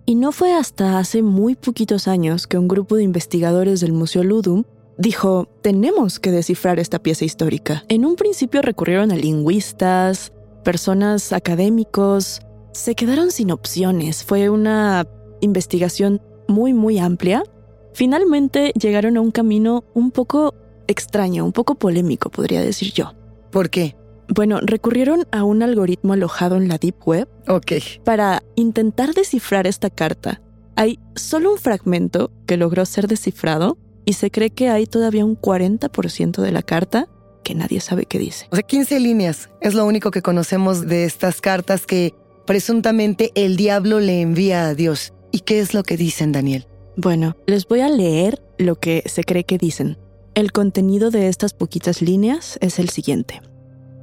Y 0.05 0.17
no 0.17 0.33
fue 0.33 0.53
hasta 0.53 0.99
hace 0.99 1.23
muy 1.23 1.55
poquitos 1.55 2.09
años 2.09 2.49
que 2.49 2.59
un 2.59 2.67
grupo 2.67 2.97
de 2.97 3.05
investigadores 3.05 3.81
del 3.81 3.93
Museo 3.93 4.25
Ludum 4.25 4.65
dijo, 4.99 5.49
tenemos 5.63 6.19
que 6.19 6.33
descifrar 6.33 6.81
esta 6.81 6.99
pieza 6.99 7.25
histórica. 7.25 7.85
En 7.89 8.05
un 8.05 8.17
principio 8.17 8.63
recurrieron 8.63 9.13
a 9.13 9.17
lingüistas, 9.17 10.33
personas 10.65 11.33
académicos, 11.33 12.41
se 12.73 12.97
quedaron 12.97 13.31
sin 13.31 13.53
opciones. 13.53 14.25
Fue 14.25 14.51
una 14.51 15.07
investigación 15.41 16.21
muy, 16.49 16.75
muy 16.75 16.99
amplia. 16.99 17.45
Finalmente 17.95 18.73
llegaron 18.73 19.17
a 19.17 19.21
un 19.21 19.31
camino 19.31 19.85
un 19.95 20.11
poco 20.11 20.53
extraño, 20.89 21.45
un 21.45 21.53
poco 21.53 21.77
polémico, 21.77 22.29
podría 22.29 22.61
decir 22.61 22.93
yo. 22.93 23.13
¿Por 23.53 23.71
qué? 23.71 23.95
Bueno, 24.29 24.61
recurrieron 24.63 25.27
a 25.33 25.43
un 25.45 25.63
algoritmo 25.63 26.13
alojado 26.13 26.57
en 26.57 26.69
la 26.69 26.79
Deep 26.79 26.97
Web 27.07 27.29
para 28.05 28.43
intentar 28.57 29.15
descifrar 29.15 29.67
esta 29.67 29.89
carta. 29.89 30.43
Hay 30.77 30.99
solo 31.17 31.53
un 31.53 31.59
fragmento 31.59 32.31
que 32.47 32.59
logró 32.59 32.85
ser 32.85 33.09
descifrado 33.09 33.79
y 34.05 34.13
se 34.13 34.31
cree 34.31 34.51
que 34.51 34.69
hay 34.69 34.87
todavía 34.87 35.25
un 35.25 35.37
40% 35.37 36.43
de 36.43 36.53
la 36.53 36.63
carta 36.63 37.09
que 37.43 37.55
nadie 37.55 37.81
sabe 37.81 38.05
qué 38.05 38.19
dice. 38.19 38.47
O 38.51 38.57
sea, 38.57 38.63
15 38.63 39.01
líneas 39.01 39.49
es 39.63 39.75
lo 39.75 39.87
único 39.87 40.11
que 40.11 40.23
conocemos 40.23 40.87
de 40.87 41.05
estas 41.05 41.41
cartas 41.41 41.87
que 41.87 42.15
presuntamente 42.47 43.33
el 43.35 43.57
diablo 43.57 43.99
le 43.99 44.21
envía 44.21 44.67
a 44.67 44.75
Dios. 44.75 45.15
¿Y 45.33 45.41
qué 45.41 45.61
es 45.61 45.73
lo 45.73 45.83
que 45.83 45.97
dicen, 45.97 46.33
Daniel? 46.33 46.67
Bueno, 46.97 47.37
les 47.47 47.67
voy 47.67 47.81
a 47.81 47.89
leer 47.89 48.43
lo 48.59 48.77
que 48.77 49.03
se 49.07 49.25
cree 49.25 49.45
que 49.45 49.57
dicen. 49.57 49.99
El 50.35 50.53
contenido 50.53 51.11
de 51.11 51.29
estas 51.29 51.55
poquitas 51.55 52.03
líneas 52.03 52.59
es 52.61 52.79
el 52.79 52.91
siguiente 52.91 53.41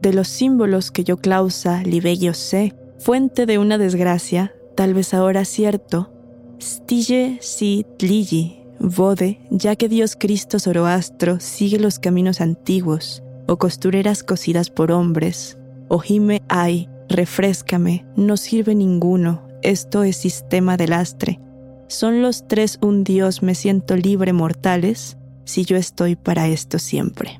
de 0.05 0.13
los 0.13 0.27
símbolos 0.27 0.91
que 0.91 1.03
yo 1.03 1.17
clausa, 1.17 1.81
libello 1.81 2.35
sé, 2.35 2.75
fuente 2.99 3.47
de 3.47 3.57
una 3.57 3.79
desgracia, 3.79 4.53
tal 4.75 4.93
vez 4.93 5.15
ahora 5.15 5.45
cierto, 5.45 6.13
stille 6.61 7.39
si 7.41 7.87
tligi, 7.97 8.61
vode, 8.79 9.39
ya 9.49 9.75
que 9.75 9.89
Dios 9.89 10.15
Cristo 10.15 10.59
Zoroastro 10.59 11.39
sigue 11.39 11.79
los 11.79 11.97
caminos 11.97 12.39
antiguos, 12.39 13.23
o 13.47 13.57
costureras 13.57 14.21
cosidas 14.21 14.69
por 14.69 14.91
hombres, 14.91 15.57
o 15.87 15.97
gime 15.97 16.43
ay, 16.49 16.87
refrescame, 17.09 18.05
no 18.15 18.37
sirve 18.37 18.75
ninguno, 18.75 19.47
esto 19.63 20.03
es 20.03 20.17
sistema 20.17 20.77
de 20.77 20.87
lastre. 20.87 21.39
Son 21.87 22.21
los 22.21 22.47
tres 22.47 22.77
un 22.79 23.03
Dios, 23.03 23.41
me 23.41 23.55
siento 23.55 23.95
libre 23.95 24.33
mortales, 24.33 25.17
si 25.45 25.65
yo 25.65 25.77
estoy 25.77 26.15
para 26.15 26.47
esto 26.47 26.77
siempre. 26.77 27.39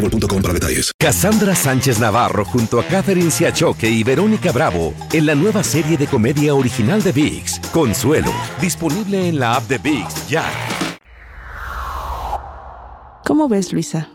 boostmobile.com 0.01 0.41
para 0.41 0.53
detalles. 0.53 0.91
Cassandra 0.97 1.55
Sánchez 1.55 1.99
Navarro 1.99 2.43
junto 2.45 2.79
a 2.79 2.83
Catherine 2.83 3.31
Siachoque 3.31 3.89
y 3.89 4.03
Verónica 4.03 4.51
Bravo 4.51 4.93
en 5.13 5.25
la 5.25 5.35
nueva 5.35 5.63
serie 5.63 5.97
de 5.97 6.07
comedia 6.07 6.55
original 6.55 7.01
de 7.01 7.11
VIX, 7.11 7.59
Consuelo, 7.71 8.31
disponible 8.59 9.27
en 9.27 9.39
la 9.39 9.55
app 9.55 9.67
de 9.67 9.77
VIX 9.77 10.27
ya. 10.27 10.45
¿Cómo 13.25 13.47
ves, 13.47 13.71
Luisa? 13.71 14.09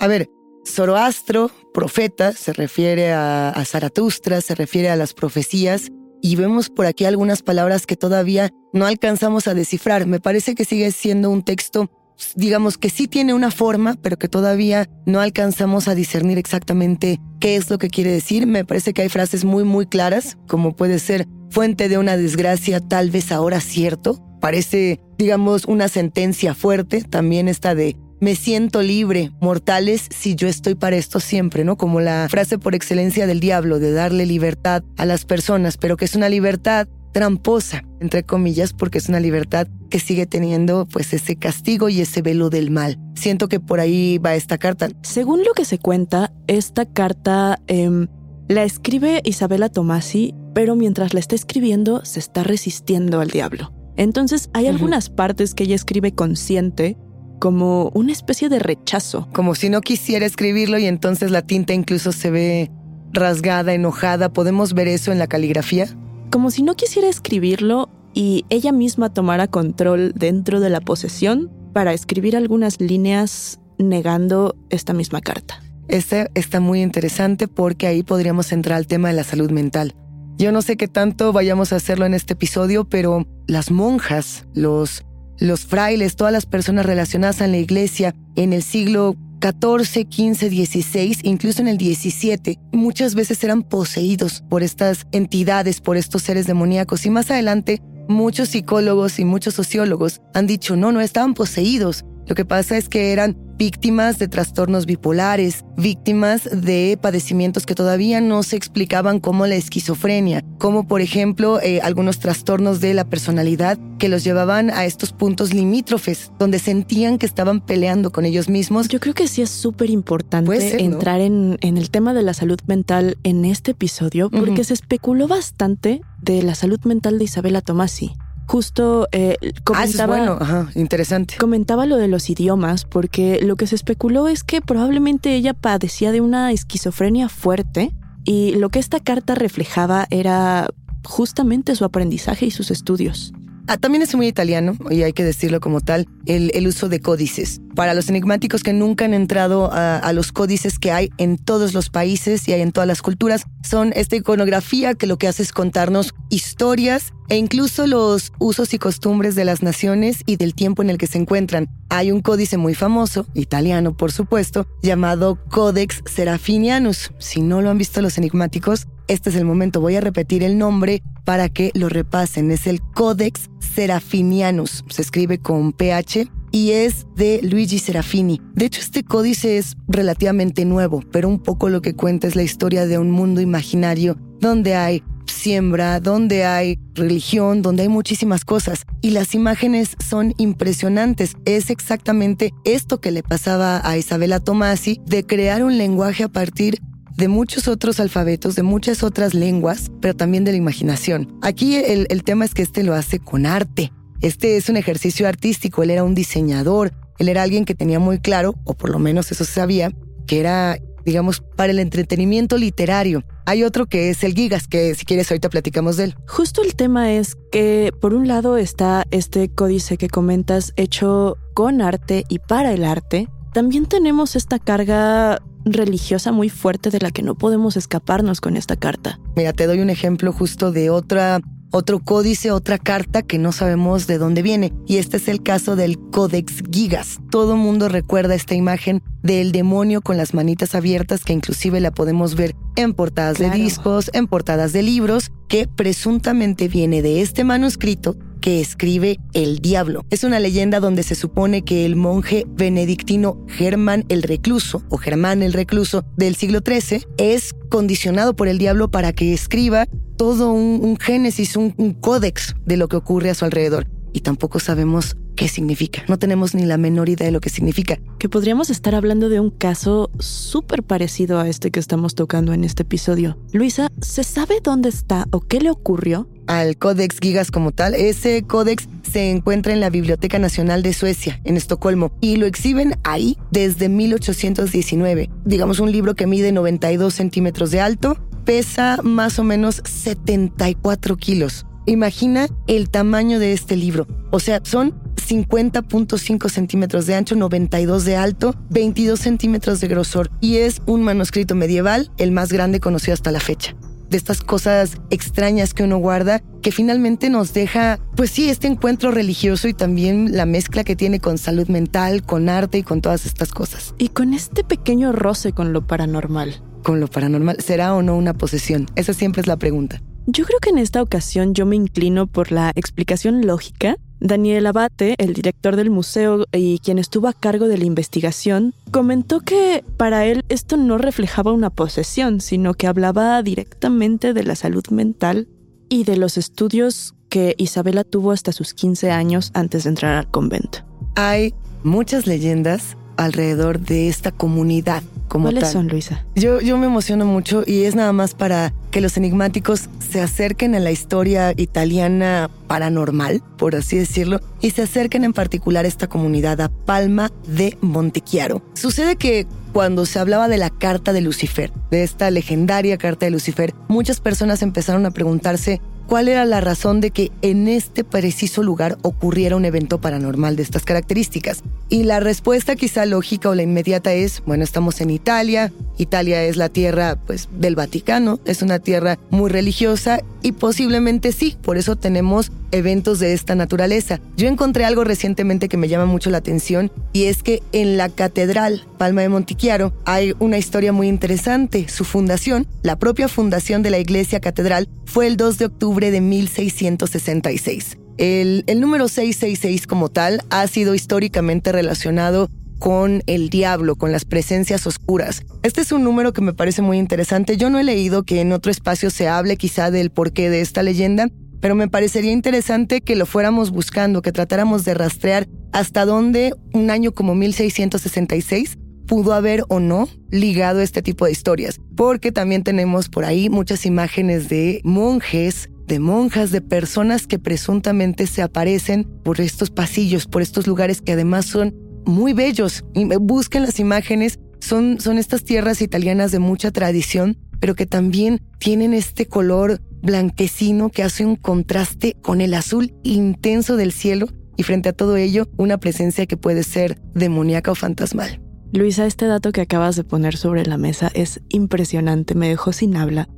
A 0.00 0.06
ver, 0.06 0.28
Zoroastro, 0.66 1.50
profeta, 1.72 2.32
se 2.32 2.52
refiere 2.52 3.12
a, 3.12 3.50
a 3.50 3.64
Zaratustra, 3.64 4.40
se 4.40 4.54
refiere 4.54 4.90
a 4.90 4.96
las 4.96 5.14
profecías, 5.14 5.90
y 6.22 6.34
vemos 6.34 6.70
por 6.70 6.86
aquí 6.86 7.04
algunas 7.04 7.42
palabras 7.42 7.86
que 7.86 7.96
todavía 7.96 8.50
no 8.72 8.86
alcanzamos 8.86 9.46
a 9.46 9.54
descifrar. 9.54 10.06
Me 10.06 10.18
parece 10.18 10.54
que 10.54 10.64
sigue 10.64 10.90
siendo 10.90 11.30
un 11.30 11.44
texto 11.44 11.88
digamos 12.34 12.78
que 12.78 12.90
sí 12.90 13.08
tiene 13.08 13.34
una 13.34 13.50
forma, 13.50 13.96
pero 14.00 14.18
que 14.18 14.28
todavía 14.28 14.88
no 15.04 15.20
alcanzamos 15.20 15.88
a 15.88 15.94
discernir 15.94 16.38
exactamente 16.38 17.20
qué 17.40 17.56
es 17.56 17.70
lo 17.70 17.78
que 17.78 17.90
quiere 17.90 18.10
decir. 18.10 18.46
Me 18.46 18.64
parece 18.64 18.92
que 18.92 19.02
hay 19.02 19.08
frases 19.08 19.44
muy, 19.44 19.64
muy 19.64 19.86
claras, 19.86 20.36
como 20.46 20.74
puede 20.74 20.98
ser 20.98 21.26
fuente 21.50 21.88
de 21.88 21.98
una 21.98 22.16
desgracia, 22.16 22.80
tal 22.80 23.10
vez 23.10 23.32
ahora 23.32 23.60
cierto. 23.60 24.22
Parece, 24.40 25.00
digamos, 25.18 25.64
una 25.64 25.88
sentencia 25.88 26.54
fuerte. 26.54 27.02
También 27.02 27.48
está 27.48 27.74
de 27.74 27.96
me 28.18 28.34
siento 28.34 28.80
libre, 28.80 29.30
mortales, 29.40 30.08
si 30.10 30.34
yo 30.36 30.48
estoy 30.48 30.74
para 30.74 30.96
esto 30.96 31.20
siempre, 31.20 31.64
¿no? 31.64 31.76
Como 31.76 32.00
la 32.00 32.28
frase 32.30 32.58
por 32.58 32.74
excelencia 32.74 33.26
del 33.26 33.40
diablo, 33.40 33.78
de 33.78 33.92
darle 33.92 34.24
libertad 34.24 34.82
a 34.96 35.04
las 35.04 35.26
personas, 35.26 35.76
pero 35.76 35.98
que 35.98 36.06
es 36.06 36.14
una 36.14 36.30
libertad 36.30 36.88
tramposa, 37.16 37.82
entre 37.98 38.24
comillas, 38.24 38.74
porque 38.74 38.98
es 38.98 39.08
una 39.08 39.20
libertad 39.20 39.66
que 39.88 40.00
sigue 40.00 40.26
teniendo 40.26 40.84
pues 40.84 41.14
ese 41.14 41.34
castigo 41.36 41.88
y 41.88 42.02
ese 42.02 42.20
velo 42.20 42.50
del 42.50 42.70
mal. 42.70 42.98
Siento 43.14 43.48
que 43.48 43.58
por 43.58 43.80
ahí 43.80 44.18
va 44.18 44.34
esta 44.34 44.58
carta. 44.58 44.90
Según 45.00 45.42
lo 45.42 45.54
que 45.54 45.64
se 45.64 45.78
cuenta, 45.78 46.30
esta 46.46 46.84
carta 46.84 47.58
em, 47.68 48.08
la 48.48 48.64
escribe 48.64 49.22
Isabela 49.24 49.70
Tomasi, 49.70 50.34
pero 50.54 50.76
mientras 50.76 51.14
la 51.14 51.20
está 51.20 51.34
escribiendo 51.34 52.04
se 52.04 52.20
está 52.20 52.44
resistiendo 52.44 53.18
al 53.20 53.28
diablo. 53.28 53.72
Entonces 53.96 54.50
hay 54.52 54.66
algunas 54.66 55.08
partes 55.08 55.54
que 55.54 55.64
ella 55.64 55.74
escribe 55.74 56.12
consciente 56.12 56.98
como 57.40 57.90
una 57.94 58.12
especie 58.12 58.50
de 58.50 58.58
rechazo. 58.58 59.26
Como 59.32 59.54
si 59.54 59.70
no 59.70 59.80
quisiera 59.80 60.26
escribirlo 60.26 60.76
y 60.76 60.84
entonces 60.84 61.30
la 61.30 61.40
tinta 61.40 61.72
incluso 61.72 62.12
se 62.12 62.30
ve 62.30 62.70
rasgada, 63.10 63.72
enojada. 63.72 64.34
¿Podemos 64.34 64.74
ver 64.74 64.88
eso 64.88 65.12
en 65.12 65.18
la 65.18 65.28
caligrafía? 65.28 65.88
Como 66.36 66.50
si 66.50 66.62
no 66.62 66.74
quisiera 66.74 67.08
escribirlo 67.08 67.88
y 68.12 68.44
ella 68.50 68.70
misma 68.70 69.08
tomara 69.08 69.46
control 69.46 70.12
dentro 70.14 70.60
de 70.60 70.68
la 70.68 70.82
posesión 70.82 71.50
para 71.72 71.94
escribir 71.94 72.36
algunas 72.36 72.78
líneas 72.78 73.58
negando 73.78 74.54
esta 74.68 74.92
misma 74.92 75.22
carta. 75.22 75.62
Este 75.88 76.30
está 76.34 76.60
muy 76.60 76.82
interesante 76.82 77.48
porque 77.48 77.86
ahí 77.86 78.02
podríamos 78.02 78.52
entrar 78.52 78.76
al 78.76 78.86
tema 78.86 79.08
de 79.08 79.14
la 79.14 79.24
salud 79.24 79.50
mental. 79.50 79.94
Yo 80.36 80.52
no 80.52 80.60
sé 80.60 80.76
qué 80.76 80.88
tanto 80.88 81.32
vayamos 81.32 81.72
a 81.72 81.76
hacerlo 81.76 82.04
en 82.04 82.12
este 82.12 82.34
episodio, 82.34 82.84
pero 82.84 83.26
las 83.46 83.70
monjas, 83.70 84.44
los, 84.52 85.06
los 85.38 85.64
frailes, 85.64 86.16
todas 86.16 86.34
las 86.34 86.44
personas 86.44 86.84
relacionadas 86.84 87.40
a 87.40 87.46
la 87.46 87.56
iglesia 87.56 88.14
en 88.34 88.52
el 88.52 88.62
siglo 88.62 89.16
14, 89.38 90.04
15, 90.04 90.50
16, 90.50 91.20
incluso 91.22 91.62
en 91.62 91.68
el 91.68 91.78
17, 91.78 92.58
muchas 92.72 93.14
veces 93.14 93.42
eran 93.44 93.62
poseídos 93.62 94.42
por 94.48 94.62
estas 94.62 95.06
entidades, 95.12 95.80
por 95.80 95.96
estos 95.96 96.22
seres 96.22 96.46
demoníacos. 96.46 97.06
Y 97.06 97.10
más 97.10 97.30
adelante, 97.30 97.82
muchos 98.08 98.50
psicólogos 98.50 99.18
y 99.18 99.24
muchos 99.24 99.54
sociólogos 99.54 100.20
han 100.34 100.46
dicho, 100.46 100.76
no, 100.76 100.92
no 100.92 101.00
estaban 101.00 101.34
poseídos, 101.34 102.04
Lo 102.26 102.34
que 102.34 102.44
pasa 102.44 102.76
es 102.76 102.88
que 102.88 103.12
eran 103.12 103.36
víctimas 103.56 104.18
de 104.18 104.28
trastornos 104.28 104.84
bipolares, 104.84 105.64
víctimas 105.76 106.48
de 106.52 106.98
padecimientos 107.00 107.64
que 107.64 107.74
todavía 107.74 108.20
no 108.20 108.42
se 108.42 108.56
explicaban 108.56 109.20
como 109.20 109.46
la 109.46 109.54
esquizofrenia, 109.54 110.44
como 110.58 110.86
por 110.86 111.00
ejemplo 111.00 111.60
eh, 111.62 111.80
algunos 111.82 112.18
trastornos 112.18 112.80
de 112.80 112.94
la 112.94 113.04
personalidad 113.04 113.78
que 113.98 114.08
los 114.08 114.24
llevaban 114.24 114.70
a 114.70 114.84
estos 114.84 115.12
puntos 115.12 115.54
limítrofes, 115.54 116.32
donde 116.38 116.58
sentían 116.58 117.16
que 117.18 117.26
estaban 117.26 117.60
peleando 117.60 118.12
con 118.12 118.24
ellos 118.26 118.48
mismos. 118.48 118.88
Yo 118.88 119.00
creo 119.00 119.14
que 119.14 119.28
sí 119.28 119.40
es 119.40 119.50
súper 119.50 119.90
importante 119.90 120.82
entrar 120.82 121.20
en, 121.20 121.58
el 121.62 121.90
tema 121.90 122.12
de 122.12 122.22
la 122.22 122.34
salud 122.34 122.58
mental 122.66 123.16
en 123.22 123.44
este 123.44 123.70
episodio, 123.70 124.30
porque 124.30 124.64
se 124.64 124.74
especuló 124.74 125.28
bastante 125.28 126.02
de 126.20 126.42
la 126.42 126.54
salud 126.54 126.80
mental 126.84 127.18
de 127.18 127.24
Isabela 127.24 127.60
Tomasi 127.60 128.12
justo 128.46 129.08
eh, 129.12 129.36
comentaba, 129.64 130.16
ah, 130.16 130.36
bueno. 130.38 130.68
interesante. 130.74 131.36
Comentaba 131.36 131.86
lo 131.86 131.96
de 131.96 132.08
los 132.08 132.30
idiomas, 132.30 132.84
porque 132.84 133.40
lo 133.42 133.56
que 133.56 133.66
se 133.66 133.74
especuló 133.74 134.28
es 134.28 134.44
que 134.44 134.60
probablemente 134.60 135.34
ella 135.34 135.52
padecía 135.54 136.12
de 136.12 136.20
una 136.20 136.52
esquizofrenia 136.52 137.28
fuerte 137.28 137.92
y 138.24 138.54
lo 138.56 138.70
que 138.70 138.78
esta 138.78 139.00
carta 139.00 139.34
reflejaba 139.34 140.06
era 140.10 140.68
justamente 141.04 141.74
su 141.76 141.84
aprendizaje 141.84 142.46
y 142.46 142.50
sus 142.50 142.70
estudios. 142.70 143.32
Ah, 143.68 143.78
también 143.78 144.02
es 144.02 144.14
muy 144.14 144.28
italiano, 144.28 144.76
y 144.90 145.02
hay 145.02 145.12
que 145.12 145.24
decirlo 145.24 145.58
como 145.58 145.80
tal, 145.80 146.06
el, 146.26 146.66
uso 146.68 146.88
de 146.88 147.00
códices. 147.00 147.60
Para 147.74 147.94
los 147.94 148.08
enigmáticos 148.08 148.62
que 148.62 148.72
nunca 148.72 149.06
han 149.06 149.14
entrado 149.14 149.70
a, 149.72 150.12
los 150.12 150.30
códices 150.30 150.78
que 150.78 150.92
hay 150.92 151.10
en 151.18 151.36
todos 151.36 151.74
los 151.74 151.90
países 151.90 152.46
y 152.46 152.52
hay 152.52 152.60
en 152.60 152.70
todas 152.70 152.86
las 152.86 153.02
culturas, 153.02 153.44
son 153.62 153.92
esta 153.96 154.14
iconografía 154.14 154.94
que 154.94 155.08
lo 155.08 155.18
que 155.18 155.26
hace 155.26 155.42
es 155.42 155.52
contarnos 155.52 156.14
historias 156.30 157.12
e 157.28 157.36
incluso 157.36 157.88
los 157.88 158.32
usos 158.38 158.72
y 158.72 158.78
costumbres 158.78 159.34
de 159.34 159.44
las 159.44 159.64
naciones 159.64 160.22
y 160.26 160.36
del 160.36 160.54
tiempo 160.54 160.82
en 160.82 160.90
el 160.90 160.98
que 160.98 161.08
se 161.08 161.18
encuentran. 161.18 161.68
Hay 161.88 162.12
un 162.12 162.20
códice 162.20 162.56
muy 162.56 162.74
famoso, 162.74 163.26
italiano 163.34 163.96
por 163.96 164.12
supuesto, 164.12 164.68
llamado 164.80 165.38
Codex 165.50 166.02
Serafinianus. 166.06 167.10
Si 167.18 167.42
no 167.42 167.62
lo 167.62 167.70
han 167.70 167.78
visto 167.78 168.00
los 168.00 168.16
enigmáticos, 168.16 168.86
este 169.08 169.30
es 169.30 169.36
el 169.36 169.44
momento, 169.44 169.80
voy 169.80 169.96
a 169.96 170.00
repetir 170.00 170.42
el 170.42 170.58
nombre 170.58 171.02
para 171.24 171.48
que 171.48 171.70
lo 171.74 171.88
repasen. 171.88 172.50
Es 172.50 172.66
el 172.66 172.80
Codex 172.80 173.50
Serafinianus, 173.58 174.84
se 174.88 175.02
escribe 175.02 175.38
con 175.38 175.72
PH 175.72 176.28
y 176.52 176.70
es 176.70 177.06
de 177.16 177.40
Luigi 177.42 177.78
Serafini. 177.78 178.40
De 178.54 178.66
hecho, 178.66 178.80
este 178.80 179.02
códice 179.02 179.58
es 179.58 179.76
relativamente 179.88 180.64
nuevo, 180.64 181.02
pero 181.12 181.28
un 181.28 181.38
poco 181.38 181.68
lo 181.68 181.82
que 181.82 181.94
cuenta 181.94 182.26
es 182.26 182.36
la 182.36 182.42
historia 182.42 182.86
de 182.86 182.98
un 182.98 183.10
mundo 183.10 183.40
imaginario 183.40 184.16
donde 184.40 184.74
hay 184.74 185.02
siembra, 185.26 186.00
donde 186.00 186.44
hay 186.44 186.78
religión, 186.94 187.62
donde 187.62 187.82
hay 187.82 187.88
muchísimas 187.88 188.44
cosas. 188.44 188.84
Y 189.02 189.10
las 189.10 189.34
imágenes 189.34 189.96
son 190.04 190.34
impresionantes. 190.38 191.36
Es 191.44 191.70
exactamente 191.70 192.52
esto 192.64 193.00
que 193.00 193.10
le 193.10 193.22
pasaba 193.22 193.80
a 193.88 193.96
Isabela 193.96 194.40
Tomasi 194.40 195.00
de 195.06 195.24
crear 195.24 195.62
un 195.62 195.78
lenguaje 195.78 196.24
a 196.24 196.28
partir 196.28 196.80
de 197.16 197.28
muchos 197.28 197.66
otros 197.68 197.98
alfabetos, 197.98 198.54
de 198.54 198.62
muchas 198.62 199.02
otras 199.02 199.34
lenguas, 199.34 199.90
pero 200.00 200.14
también 200.14 200.44
de 200.44 200.52
la 200.52 200.58
imaginación. 200.58 201.38
Aquí 201.42 201.76
el, 201.76 202.22
tema 202.24 202.44
es 202.44 202.54
que 202.54 202.62
este 202.62 202.82
lo 202.82 202.94
hace 202.94 203.18
con 203.18 203.46
arte. 203.46 203.92
Este 204.20 204.56
es 204.56 204.68
un 204.68 204.76
ejercicio 204.76 205.26
artístico, 205.28 205.82
él 205.82 205.90
era 205.90 206.04
un 206.04 206.14
diseñador, 206.14 206.92
él 207.18 207.28
era 207.28 207.42
alguien 207.42 207.64
que 207.64 207.74
tenía 207.74 207.98
muy 207.98 208.18
claro, 208.18 208.54
o 208.64 208.74
por 208.74 208.90
lo 208.90 208.98
menos 208.98 209.30
eso 209.32 209.44
se 209.44 209.52
sabía, 209.52 209.92
que 210.26 210.40
era, 210.40 210.78
digamos, 211.04 211.42
para 211.56 211.72
el 211.72 211.78
entretenimiento 211.78 212.58
literario. 212.58 213.24
Hay 213.46 213.62
otro 213.62 213.86
que 213.86 214.10
es 214.10 214.24
el 214.24 214.34
Gigas, 214.34 214.66
que 214.66 214.94
si 214.94 215.04
quieres 215.04 215.30
ahorita 215.30 215.48
platicamos 215.48 215.96
de 215.96 216.04
él. 216.04 216.16
Justo 216.26 216.62
el 216.62 216.74
tema 216.74 217.12
es 217.12 217.36
que 217.52 217.92
por 218.00 218.12
un 218.12 218.26
lado 218.26 218.56
está 218.56 219.04
este 219.10 219.48
códice 219.48 219.96
que 219.96 220.08
comentas 220.08 220.72
hecho 220.76 221.36
con 221.54 221.80
arte 221.80 222.24
y 222.28 222.40
para 222.40 222.72
el 222.72 222.84
arte. 222.84 223.28
También 223.56 223.86
tenemos 223.86 224.36
esta 224.36 224.58
carga 224.58 225.40
religiosa 225.64 226.30
muy 226.30 226.50
fuerte 226.50 226.90
de 226.90 226.98
la 227.00 227.10
que 227.10 227.22
no 227.22 227.36
podemos 227.36 227.78
escaparnos 227.78 228.42
con 228.42 228.54
esta 228.54 228.76
carta. 228.76 229.18
Mira, 229.34 229.54
te 229.54 229.66
doy 229.66 229.80
un 229.80 229.88
ejemplo 229.88 230.30
justo 230.30 230.72
de 230.72 230.90
otra 230.90 231.40
otro 231.70 232.00
códice, 232.00 232.50
otra 232.50 232.76
carta 232.76 233.22
que 233.22 233.38
no 233.38 233.52
sabemos 233.52 234.06
de 234.06 234.18
dónde 234.18 234.42
viene. 234.42 234.74
Y 234.86 234.98
este 234.98 235.16
es 235.16 235.26
el 235.28 235.42
caso 235.42 235.74
del 235.74 235.98
Codex 235.98 236.64
Gigas. 236.70 237.18
Todo 237.30 237.56
mundo 237.56 237.88
recuerda 237.88 238.34
esta 238.34 238.54
imagen 238.54 239.02
del 239.22 239.52
demonio 239.52 240.02
con 240.02 240.18
las 240.18 240.34
manitas 240.34 240.74
abiertas 240.74 241.24
que 241.24 241.32
inclusive 241.32 241.80
la 241.80 241.92
podemos 241.92 242.34
ver 242.34 242.54
en 242.76 242.92
portadas 242.92 243.38
de 243.38 243.48
discos, 243.48 244.10
en 244.12 244.26
portadas 244.26 244.74
de 244.74 244.82
libros, 244.82 245.32
que 245.48 245.66
presuntamente 245.66 246.68
viene 246.68 247.00
de 247.00 247.22
este 247.22 247.42
manuscrito 247.42 248.16
que 248.40 248.60
escribe 248.60 249.18
el 249.32 249.58
diablo. 249.58 250.04
Es 250.10 250.24
una 250.24 250.40
leyenda 250.40 250.80
donde 250.80 251.02
se 251.02 251.14
supone 251.14 251.62
que 251.62 251.84
el 251.84 251.96
monje 251.96 252.46
benedictino 252.48 253.38
Germán 253.48 254.04
el 254.08 254.22
Recluso, 254.22 254.82
o 254.88 254.98
Germán 254.98 255.42
el 255.42 255.52
Recluso 255.52 256.04
del 256.16 256.36
siglo 256.36 256.60
XIII, 256.64 257.06
es 257.18 257.54
condicionado 257.68 258.34
por 258.36 258.48
el 258.48 258.58
diablo 258.58 258.90
para 258.90 259.12
que 259.12 259.32
escriba 259.32 259.86
todo 260.16 260.52
un, 260.52 260.96
génesis, 260.96 261.56
un, 261.56 261.74
un 261.76 261.92
códex 261.92 262.54
de 262.64 262.76
lo 262.76 262.88
que 262.88 262.96
ocurre 262.96 263.30
a 263.30 263.34
su 263.34 263.44
alrededor. 263.44 263.86
Y 264.12 264.20
tampoco 264.20 264.60
sabemos 264.60 265.16
qué 265.36 265.48
significa. 265.48 266.02
No 266.08 266.18
tenemos 266.18 266.54
ni 266.54 266.64
la 266.64 266.78
menor 266.78 267.08
idea 267.08 267.26
de 267.26 267.32
lo 267.32 267.40
que 267.40 267.50
significa. 267.50 267.98
Que 268.18 268.28
podríamos 268.28 268.70
estar 268.70 268.94
hablando 268.94 269.28
de 269.28 269.38
un 269.38 269.50
caso 269.50 270.10
súper 270.18 270.82
parecido 270.82 271.38
a 271.38 271.48
este 271.48 271.70
que 271.70 271.78
estamos 271.78 272.14
tocando 272.14 272.52
en 272.52 272.64
este 272.64 272.82
episodio. 272.82 273.38
Luisa, 273.52 273.88
¿se 274.00 274.24
sabe 274.24 274.60
dónde 274.62 274.88
está 274.88 275.26
o 275.30 275.40
qué 275.40 275.60
le 275.60 275.70
ocurrió? 275.70 276.28
Al 276.46 276.76
Codex 276.76 277.18
Gigas 277.20 277.50
como 277.50 277.72
tal. 277.72 277.94
Ese 277.94 278.42
códex 278.42 278.88
se 279.10 279.30
encuentra 279.30 279.72
en 279.72 279.80
la 279.80 279.90
Biblioteca 279.90 280.38
Nacional 280.38 280.82
de 280.82 280.92
Suecia, 280.92 281.40
en 281.44 281.56
Estocolmo, 281.56 282.12
y 282.20 282.36
lo 282.36 282.46
exhiben 282.46 282.96
ahí 283.04 283.38
desde 283.50 283.88
1819. 283.88 285.30
Digamos 285.44 285.80
un 285.80 285.92
libro 285.92 286.14
que 286.14 286.26
mide 286.26 286.52
92 286.52 287.14
centímetros 287.14 287.70
de 287.70 287.80
alto, 287.80 288.16
pesa 288.44 288.98
más 289.02 289.38
o 289.38 289.44
menos 289.44 289.82
74 289.84 291.16
kilos. 291.16 291.66
Imagina 291.86 292.48
el 292.66 292.90
tamaño 292.90 293.38
de 293.38 293.52
este 293.52 293.76
libro. 293.76 294.06
O 294.30 294.40
sea, 294.40 294.60
son 294.64 294.94
50.5 295.16 296.48
centímetros 296.48 297.06
de 297.06 297.14
ancho, 297.14 297.36
92 297.36 298.04
de 298.04 298.16
alto, 298.16 298.54
22 298.70 299.18
centímetros 299.18 299.80
de 299.80 299.88
grosor 299.88 300.30
y 300.40 300.56
es 300.58 300.82
un 300.86 301.02
manuscrito 301.02 301.54
medieval, 301.54 302.10
el 302.18 302.32
más 302.32 302.52
grande 302.52 302.80
conocido 302.80 303.14
hasta 303.14 303.32
la 303.32 303.40
fecha. 303.40 303.76
De 304.16 304.18
estas 304.18 304.40
cosas 304.40 304.96
extrañas 305.10 305.74
que 305.74 305.82
uno 305.82 305.98
guarda, 305.98 306.40
que 306.62 306.72
finalmente 306.72 307.28
nos 307.28 307.52
deja, 307.52 308.00
pues 308.16 308.30
sí, 308.30 308.48
este 308.48 308.66
encuentro 308.66 309.10
religioso 309.10 309.68
y 309.68 309.74
también 309.74 310.34
la 310.34 310.46
mezcla 310.46 310.84
que 310.84 310.96
tiene 310.96 311.20
con 311.20 311.36
salud 311.36 311.68
mental, 311.68 312.22
con 312.22 312.48
arte 312.48 312.78
y 312.78 312.82
con 312.82 313.02
todas 313.02 313.26
estas 313.26 313.50
cosas. 313.50 313.94
Y 313.98 314.08
con 314.08 314.32
este 314.32 314.64
pequeño 314.64 315.12
roce 315.12 315.52
con 315.52 315.74
lo 315.74 315.86
paranormal. 315.86 316.62
Con 316.82 316.98
lo 316.98 317.08
paranormal, 317.08 317.58
¿será 317.60 317.92
o 317.92 318.00
no 318.00 318.16
una 318.16 318.32
posesión? 318.32 318.86
Esa 318.96 319.12
siempre 319.12 319.42
es 319.42 319.48
la 319.48 319.58
pregunta. 319.58 320.00
Yo 320.28 320.44
creo 320.44 320.58
que 320.58 320.70
en 320.70 320.78
esta 320.78 321.02
ocasión 321.02 321.54
yo 321.54 321.66
me 321.66 321.76
inclino 321.76 322.26
por 322.26 322.50
la 322.50 322.72
explicación 322.74 323.46
lógica. 323.46 323.96
Daniel 324.18 324.66
Abate, 324.66 325.14
el 325.18 325.34
director 325.34 325.76
del 325.76 325.90
museo 325.90 326.46
y 326.52 326.80
quien 326.80 326.98
estuvo 326.98 327.28
a 327.28 327.32
cargo 327.32 327.68
de 327.68 327.78
la 327.78 327.84
investigación, 327.84 328.74
comentó 328.90 329.40
que 329.40 329.84
para 329.96 330.26
él 330.26 330.42
esto 330.48 330.76
no 330.76 330.98
reflejaba 330.98 331.52
una 331.52 331.70
posesión, 331.70 332.40
sino 332.40 332.74
que 332.74 332.88
hablaba 332.88 333.40
directamente 333.42 334.32
de 334.32 334.42
la 334.42 334.56
salud 334.56 334.84
mental 334.90 335.46
y 335.88 336.02
de 336.02 336.16
los 336.16 336.38
estudios 336.38 337.14
que 337.28 337.54
Isabela 337.56 338.02
tuvo 338.02 338.32
hasta 338.32 338.50
sus 338.50 338.74
15 338.74 339.12
años 339.12 339.52
antes 339.54 339.84
de 339.84 339.90
entrar 339.90 340.16
al 340.16 340.30
convento. 340.30 340.80
Hay 341.14 341.54
muchas 341.84 342.26
leyendas 342.26 342.96
alrededor 343.16 343.80
de 343.80 344.08
esta 344.08 344.30
comunidad 344.32 345.02
¿Cuáles 345.28 345.70
son, 345.70 345.88
Luisa? 345.88 346.24
Yo, 346.34 346.60
yo 346.60 346.78
me 346.78 346.86
emociono 346.86 347.26
mucho 347.26 347.62
y 347.66 347.84
es 347.84 347.94
nada 347.94 348.12
más 348.12 348.34
para 348.34 348.72
que 348.90 349.00
los 349.00 349.16
enigmáticos 349.16 349.88
se 349.98 350.20
acerquen 350.20 350.74
a 350.74 350.80
la 350.80 350.90
historia 350.90 351.52
italiana 351.56 352.48
paranormal, 352.66 353.42
por 353.58 353.74
así 353.74 353.98
decirlo, 353.98 354.40
y 354.60 354.70
se 354.70 354.82
acerquen 354.82 355.24
en 355.24 355.32
particular 355.32 355.84
a 355.84 355.88
esta 355.88 356.06
comunidad, 356.06 356.60
a 356.60 356.68
Palma 356.68 357.30
de 357.46 357.76
Montechiaro. 357.80 358.62
Sucede 358.74 359.16
que 359.16 359.46
cuando 359.72 360.06
se 360.06 360.18
hablaba 360.18 360.48
de 360.48 360.58
la 360.58 360.70
carta 360.70 361.12
de 361.12 361.20
Lucifer, 361.20 361.72
de 361.90 362.02
esta 362.02 362.30
legendaria 362.30 362.96
carta 362.96 363.26
de 363.26 363.32
Lucifer, 363.32 363.74
muchas 363.88 364.20
personas 364.20 364.62
empezaron 364.62 365.04
a 365.06 365.10
preguntarse 365.10 365.80
cuál 366.06 366.28
era 366.28 366.44
la 366.44 366.60
razón 366.60 367.00
de 367.00 367.10
que 367.10 367.30
en 367.42 367.68
este 367.68 368.04
preciso 368.04 368.62
lugar 368.62 368.98
ocurriera 369.02 369.56
un 369.56 369.64
evento 369.64 370.00
paranormal 370.00 370.56
de 370.56 370.62
estas 370.62 370.84
características. 370.84 371.62
Y 371.88 372.04
la 372.04 372.20
respuesta 372.20 372.76
quizá 372.76 373.06
lógica 373.06 373.48
o 373.48 373.54
la 373.54 373.62
inmediata 373.62 374.12
es, 374.12 374.42
bueno, 374.46 374.64
estamos 374.64 375.00
en 375.00 375.10
Italia, 375.10 375.72
Italia 375.98 376.42
es 376.44 376.56
la 376.56 376.68
tierra 376.68 377.16
pues 377.26 377.48
del 377.52 377.76
Vaticano, 377.76 378.40
es 378.44 378.62
una 378.62 378.78
tierra 378.78 379.18
muy 379.30 379.50
religiosa 379.50 380.20
y 380.42 380.52
posiblemente 380.52 381.32
sí, 381.32 381.56
por 381.62 381.76
eso 381.76 381.96
tenemos 381.96 382.52
eventos 382.70 383.18
de 383.18 383.32
esta 383.32 383.54
naturaleza. 383.54 384.20
Yo 384.36 384.48
encontré 384.48 384.84
algo 384.84 385.04
recientemente 385.04 385.68
que 385.68 385.76
me 385.76 385.88
llama 385.88 386.06
mucho 386.06 386.30
la 386.30 386.38
atención 386.38 386.90
y 387.12 387.24
es 387.24 387.42
que 387.42 387.62
en 387.72 387.96
la 387.96 388.08
Catedral 388.08 388.84
Palma 388.98 389.22
de 389.22 389.28
Montichiaro 389.28 389.92
hay 390.04 390.34
una 390.38 390.58
historia 390.58 390.92
muy 390.92 391.08
interesante. 391.08 391.88
Su 391.88 392.04
fundación, 392.04 392.66
la 392.82 392.98
propia 392.98 393.28
fundación 393.28 393.82
de 393.82 393.90
la 393.90 393.98
iglesia 393.98 394.40
catedral, 394.40 394.88
fue 395.04 395.26
el 395.26 395.36
2 395.36 395.58
de 395.58 395.64
octubre 395.66 395.95
de 396.10 396.20
1666. 396.20 397.98
El, 398.18 398.64
el 398.66 398.80
número 398.80 399.08
666 399.08 399.86
como 399.86 400.08
tal 400.08 400.42
ha 400.50 400.66
sido 400.66 400.94
históricamente 400.94 401.72
relacionado 401.72 402.48
con 402.78 403.22
el 403.26 403.48
diablo, 403.48 403.96
con 403.96 404.12
las 404.12 404.24
presencias 404.24 404.86
oscuras. 404.86 405.42
Este 405.62 405.80
es 405.80 405.92
un 405.92 406.04
número 406.04 406.32
que 406.32 406.42
me 406.42 406.52
parece 406.52 406.82
muy 406.82 406.98
interesante. 406.98 407.56
Yo 407.56 407.70
no 407.70 407.78
he 407.78 407.84
leído 407.84 408.22
que 408.22 408.40
en 408.40 408.52
otro 408.52 408.70
espacio 408.70 409.10
se 409.10 409.28
hable 409.28 409.56
quizá 409.56 409.90
del 409.90 410.10
porqué 410.10 410.50
de 410.50 410.60
esta 410.60 410.82
leyenda, 410.82 411.28
pero 411.60 411.74
me 411.74 411.88
parecería 411.88 412.32
interesante 412.32 413.00
que 413.00 413.16
lo 413.16 413.26
fuéramos 413.26 413.70
buscando, 413.70 414.22
que 414.22 414.32
tratáramos 414.32 414.84
de 414.84 414.94
rastrear 414.94 415.48
hasta 415.72 416.04
dónde 416.04 416.52
un 416.72 416.90
año 416.90 417.12
como 417.12 417.34
1666 417.34 418.78
pudo 419.06 419.32
haber 419.32 419.62
o 419.68 419.80
no 419.80 420.08
ligado 420.30 420.80
este 420.80 421.00
tipo 421.00 421.24
de 421.24 421.32
historias, 421.32 421.80
porque 421.96 422.32
también 422.32 422.62
tenemos 422.62 423.08
por 423.08 423.24
ahí 423.24 423.48
muchas 423.48 423.86
imágenes 423.86 424.48
de 424.48 424.80
monjes, 424.84 425.70
de 425.86 425.98
monjas, 425.98 426.50
de 426.50 426.60
personas 426.60 427.26
que 427.26 427.38
presuntamente 427.38 428.26
se 428.26 428.42
aparecen 428.42 429.04
por 429.22 429.40
estos 429.40 429.70
pasillos, 429.70 430.26
por 430.26 430.42
estos 430.42 430.66
lugares 430.66 431.00
que 431.00 431.12
además 431.12 431.46
son 431.46 431.74
muy 432.04 432.32
bellos. 432.32 432.84
Busquen 433.20 433.62
las 433.62 433.78
imágenes, 433.80 434.38
son, 434.60 435.00
son 435.00 435.18
estas 435.18 435.44
tierras 435.44 435.82
italianas 435.82 436.32
de 436.32 436.38
mucha 436.38 436.70
tradición, 436.70 437.38
pero 437.60 437.74
que 437.74 437.86
también 437.86 438.40
tienen 438.58 438.94
este 438.94 439.26
color 439.26 439.80
blanquecino 440.02 440.90
que 440.90 441.02
hace 441.02 441.24
un 441.24 441.36
contraste 441.36 442.16
con 442.22 442.40
el 442.40 442.54
azul 442.54 442.94
intenso 443.02 443.76
del 443.76 443.92
cielo 443.92 444.28
y 444.56 444.62
frente 444.62 444.88
a 444.88 444.92
todo 444.92 445.16
ello 445.16 445.48
una 445.56 445.78
presencia 445.78 446.26
que 446.26 446.36
puede 446.36 446.62
ser 446.62 447.00
demoníaca 447.14 447.70
o 447.70 447.74
fantasmal. 447.74 448.40
Luisa, 448.72 449.06
este 449.06 449.26
dato 449.26 449.52
que 449.52 449.60
acabas 449.60 449.96
de 449.96 450.04
poner 450.04 450.36
sobre 450.36 450.66
la 450.66 450.76
mesa 450.76 451.10
es 451.14 451.40
impresionante, 451.48 452.34
me 452.34 452.48
dejó 452.48 452.72
sin 452.72 452.96
habla. 452.96 453.28